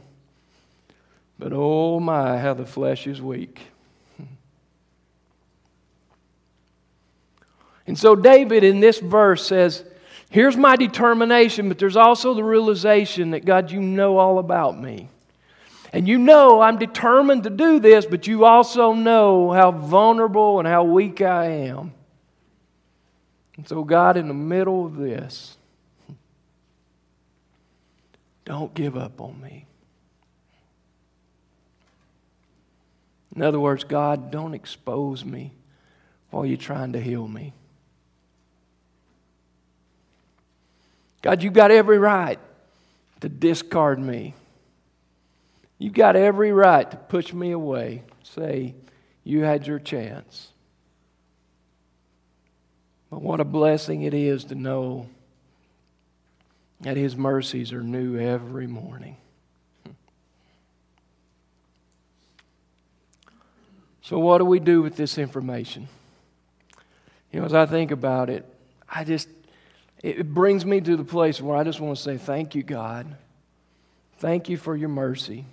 but 1.38 1.52
oh 1.54 2.00
my, 2.00 2.38
how 2.38 2.54
the 2.54 2.66
flesh 2.66 3.08
is 3.08 3.22
weak. 3.22 3.62
And 7.88 7.98
so, 7.98 8.18
David 8.18 8.66
in 8.66 8.82
this 8.82 9.00
verse 9.00 9.48
says, 9.48 9.86
Here's 10.30 10.58
my 10.58 10.76
determination, 10.76 11.70
but 11.70 11.80
there's 11.80 11.96
also 11.96 12.34
the 12.34 12.44
realization 12.44 13.32
that 13.32 13.46
God, 13.46 13.72
you 13.72 13.80
know 13.80 14.18
all 14.18 14.40
about 14.40 14.78
me. 14.78 15.08
And 15.94 16.08
you 16.08 16.18
know 16.18 16.62
I'm 16.62 16.78
determined 16.78 17.44
to 17.44 17.50
do 17.50 17.80
this, 17.80 18.06
but 18.06 18.28
you 18.28 18.46
also 18.46 18.94
know 18.94 19.52
how 19.52 19.72
vulnerable 19.72 20.60
and 20.60 20.68
how 20.68 20.84
weak 20.84 21.22
I 21.22 21.46
am. 21.46 21.94
And 23.56 23.68
so, 23.68 23.84
God, 23.84 24.18
in 24.18 24.28
the 24.28 24.34
middle 24.34 24.86
of 24.86 24.98
this, 24.98 25.58
don't 28.46 28.74
give 28.74 28.96
up 28.96 29.20
on 29.20 29.42
me. 29.42 29.66
In 33.36 33.42
other 33.42 33.60
words, 33.60 33.84
God, 33.84 34.32
don't 34.32 34.54
expose 34.54 35.24
me 35.24 35.52
while 36.32 36.46
you're 36.46 36.58
trying 36.58 36.94
to 36.94 37.02
heal 37.02 37.28
me. 37.28 37.54
God, 41.22 41.44
you've 41.44 41.54
got 41.54 41.72
every 41.72 41.98
right 41.98 42.40
to 43.22 43.30
discard 43.30 44.00
me. 44.00 44.34
You 45.78 45.92
got 45.92 46.16
every 46.16 46.52
right 46.52 46.90
to 46.90 46.98
push 46.98 47.34
me 47.34 47.52
away. 47.52 48.04
Say, 48.24 48.76
you 49.24 49.44
had 49.44 49.68
your 49.68 49.80
chance. 49.80 50.50
But 53.10 53.22
what 53.22 53.40
a 53.40 53.46
blessing 53.46 54.02
it 54.02 54.14
is 54.14 54.46
to 54.46 54.56
know 54.56 55.08
that 56.82 56.98
His 56.98 57.16
mercies 57.16 57.72
are 57.74 57.82
new 57.82 58.18
every 58.20 58.68
morning. 58.68 59.18
So, 64.02 64.20
what 64.20 64.38
do 64.38 64.46
we 64.46 64.60
do 64.60 64.82
with 64.82 64.96
this 64.96 65.18
information? 65.18 65.88
You 67.32 67.40
know, 67.40 67.46
as 67.46 67.54
I 67.54 67.66
think 67.66 67.92
about 67.92 68.30
it, 68.30 68.46
I 68.90 69.04
just 69.04 69.28
it 70.02 70.34
brings 70.34 70.66
me 70.66 70.80
to 70.80 70.96
the 70.96 71.04
place 71.04 71.42
where 71.42 71.58
I 71.58 71.64
just 71.64 71.80
want 71.80 71.98
to 71.98 72.04
say, 72.04 72.18
Thank 72.18 72.56
you, 72.56 72.64
God. 72.64 73.16
Thank 74.20 74.50
you 74.50 74.58
for 74.58 74.76
your 74.76 74.90
mercy. 74.90 75.46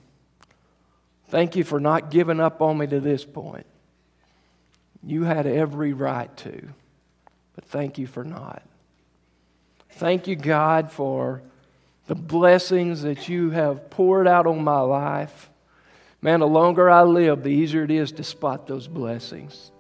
Thank 1.35 1.57
you 1.57 1.65
for 1.65 1.81
not 1.81 2.13
giving 2.13 2.39
up 2.39 2.63
on 2.63 2.79
me 2.79 2.87
to 2.87 3.01
this 3.01 3.25
point. 3.25 3.67
You 5.03 5.25
had 5.25 5.49
every 5.49 5.93
right 5.93 6.35
to, 6.37 6.69
but 7.57 7.65
thank 7.65 7.99
you 7.99 8.07
for 8.07 8.23
not. 8.23 8.63
Thank 9.91 10.29
you, 10.29 10.37
God, 10.37 10.93
for 10.93 11.43
the 12.07 12.15
blessings 12.15 13.03
that 13.03 13.29
you 13.29 13.51
have 13.51 13.91
poured 13.91 14.29
out 14.29 14.47
on 14.47 14.63
my 14.63 14.79
life. 14.79 15.51
Man, 16.23 16.39
the 16.39 16.47
longer 16.47 16.89
I 16.89 17.03
live, 17.03 17.43
the 17.43 17.49
easier 17.49 17.83
it 17.83 17.91
is 17.91 18.13
to 18.13 18.23
spot 18.23 18.69
those 18.69 18.87
blessings. 18.87 19.73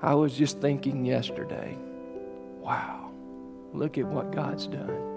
I 0.00 0.14
was 0.14 0.32
just 0.32 0.62
thinking 0.62 1.04
yesterday, 1.04 1.76
wow. 2.60 3.10
Look 3.74 3.98
at 3.98 4.06
what 4.06 4.32
God's 4.32 4.66
done. 4.66 5.15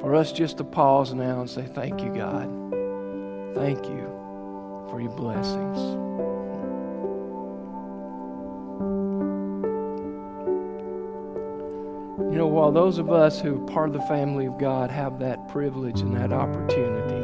For 0.00 0.14
us 0.14 0.32
just 0.32 0.56
to 0.56 0.64
pause 0.64 1.12
now 1.12 1.40
and 1.40 1.50
say, 1.50 1.66
Thank 1.66 2.00
you, 2.00 2.14
God. 2.14 2.48
Thank 3.54 3.84
you 3.86 4.06
for 4.88 4.98
your 5.00 5.10
blessings. 5.10 5.78
You 12.30 12.38
know, 12.38 12.46
while 12.46 12.72
those 12.72 12.98
of 12.98 13.10
us 13.10 13.40
who 13.40 13.62
are 13.62 13.66
part 13.66 13.88
of 13.88 13.94
the 13.94 14.06
family 14.06 14.46
of 14.46 14.56
God 14.56 14.90
have 14.90 15.18
that 15.18 15.48
privilege 15.48 16.00
and 16.00 16.16
that 16.16 16.32
opportunity, 16.32 17.20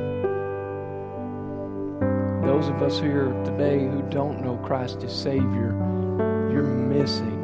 those 2.46 2.68
of 2.68 2.82
us 2.82 2.98
here 2.98 3.32
today 3.44 3.78
who 3.78 4.02
don't 4.10 4.42
know 4.42 4.56
Christ 4.58 5.02
as 5.02 5.14
Savior, 5.14 5.72
you're 6.50 6.62
missing 6.62 7.42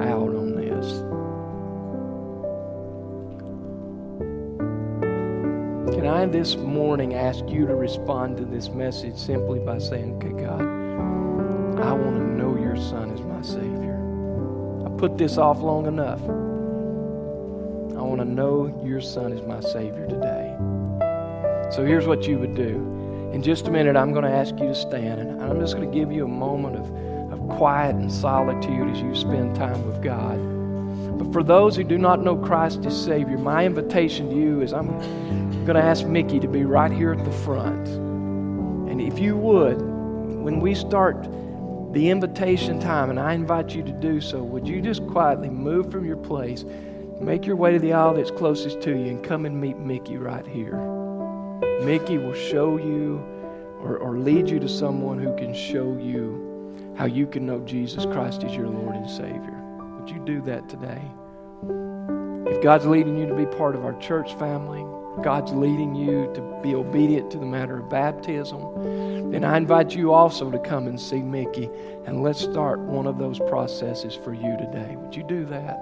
out 0.00 0.34
on 0.34 0.53
I 6.14 6.26
this 6.26 6.54
morning 6.54 7.14
ask 7.14 7.40
you 7.48 7.66
to 7.66 7.74
respond 7.74 8.36
to 8.36 8.44
this 8.44 8.68
message 8.68 9.16
simply 9.16 9.58
by 9.58 9.78
saying, 9.78 10.14
Okay, 10.14 10.44
God, 10.44 10.60
I 10.60 11.92
want 11.92 12.16
to 12.18 12.24
know 12.24 12.56
your 12.56 12.76
Son 12.76 13.10
is 13.10 13.20
my 13.22 13.42
Savior. 13.42 13.98
I 14.86 14.90
put 14.96 15.18
this 15.18 15.38
off 15.38 15.58
long 15.58 15.86
enough. 15.86 16.20
I 17.98 18.00
want 18.00 18.20
to 18.20 18.24
know 18.24 18.80
your 18.86 19.00
Son 19.00 19.32
is 19.32 19.42
my 19.42 19.58
Savior 19.58 20.06
today. 20.06 20.54
So 21.72 21.84
here's 21.84 22.06
what 22.06 22.28
you 22.28 22.38
would 22.38 22.54
do. 22.54 22.76
In 23.32 23.42
just 23.42 23.66
a 23.66 23.72
minute, 23.72 23.96
I'm 23.96 24.12
going 24.12 24.24
to 24.24 24.30
ask 24.30 24.54
you 24.60 24.68
to 24.68 24.74
stand, 24.76 25.18
and 25.18 25.42
I'm 25.42 25.58
just 25.58 25.74
going 25.74 25.90
to 25.90 25.98
give 25.98 26.12
you 26.12 26.26
a 26.26 26.28
moment 26.28 26.76
of 26.76 27.48
quiet 27.48 27.96
and 27.96 28.10
solitude 28.10 28.88
as 28.88 29.00
you 29.00 29.16
spend 29.16 29.56
time 29.56 29.84
with 29.84 30.00
God. 30.00 30.38
But 31.18 31.32
for 31.32 31.42
those 31.42 31.74
who 31.74 31.82
do 31.82 31.98
not 31.98 32.22
know 32.22 32.36
Christ 32.36 32.86
as 32.86 33.04
Savior, 33.04 33.36
my 33.36 33.66
invitation 33.66 34.30
to 34.30 34.36
you 34.36 34.60
is 34.60 34.72
I'm 34.72 34.88
going 35.64 35.76
to 35.76 35.82
ask 35.82 36.06
Mickey 36.06 36.38
to 36.40 36.48
be 36.48 36.64
right 36.64 36.92
here 36.92 37.12
at 37.12 37.24
the 37.24 37.32
front. 37.32 37.88
And 37.88 39.00
if 39.00 39.18
you 39.18 39.36
would, 39.36 39.80
when 39.80 40.60
we 40.60 40.74
start 40.74 41.22
the 41.92 42.10
invitation 42.10 42.80
time, 42.80 43.10
and 43.10 43.18
I 43.18 43.32
invite 43.32 43.74
you 43.74 43.82
to 43.82 43.92
do 43.92 44.20
so, 44.20 44.42
would 44.42 44.68
you 44.68 44.80
just 44.80 45.06
quietly 45.06 45.48
move 45.48 45.90
from 45.90 46.04
your 46.04 46.16
place, 46.16 46.64
make 47.20 47.46
your 47.46 47.56
way 47.56 47.72
to 47.72 47.78
the 47.78 47.92
aisle 47.92 48.14
that's 48.14 48.30
closest 48.30 48.80
to 48.82 48.90
you, 48.90 49.06
and 49.06 49.24
come 49.24 49.46
and 49.46 49.58
meet 49.60 49.78
Mickey 49.78 50.16
right 50.16 50.46
here? 50.46 50.76
Mickey 51.82 52.18
will 52.18 52.34
show 52.34 52.76
you 52.76 53.16
or, 53.80 53.96
or 53.98 54.18
lead 54.18 54.48
you 54.48 54.58
to 54.60 54.68
someone 54.68 55.18
who 55.18 55.34
can 55.36 55.54
show 55.54 55.96
you 55.96 56.94
how 56.96 57.06
you 57.06 57.26
can 57.26 57.46
know 57.46 57.60
Jesus 57.60 58.04
Christ 58.06 58.44
as 58.44 58.54
your 58.54 58.68
Lord 58.68 58.96
and 58.96 59.08
Savior. 59.08 59.60
Would 59.98 60.10
you 60.10 60.22
do 60.24 60.42
that 60.42 60.68
today? 60.68 61.02
If 62.50 62.62
God's 62.62 62.86
leading 62.86 63.16
you 63.16 63.26
to 63.26 63.34
be 63.34 63.46
part 63.46 63.74
of 63.74 63.84
our 63.84 63.98
church 63.98 64.34
family, 64.34 64.84
God's 65.22 65.52
leading 65.52 65.94
you 65.94 66.30
to 66.34 66.60
be 66.62 66.74
obedient 66.74 67.30
to 67.32 67.38
the 67.38 67.46
matter 67.46 67.78
of 67.78 67.88
baptism, 67.88 69.30
then 69.30 69.44
I 69.44 69.56
invite 69.56 69.94
you 69.94 70.12
also 70.12 70.50
to 70.50 70.58
come 70.58 70.86
and 70.86 71.00
see 71.00 71.22
Mickey 71.22 71.70
and 72.06 72.22
let's 72.22 72.40
start 72.40 72.80
one 72.80 73.06
of 73.06 73.18
those 73.18 73.38
processes 73.38 74.14
for 74.14 74.34
you 74.34 74.56
today. 74.56 74.96
Would 74.96 75.14
you 75.14 75.22
do 75.22 75.44
that? 75.46 75.80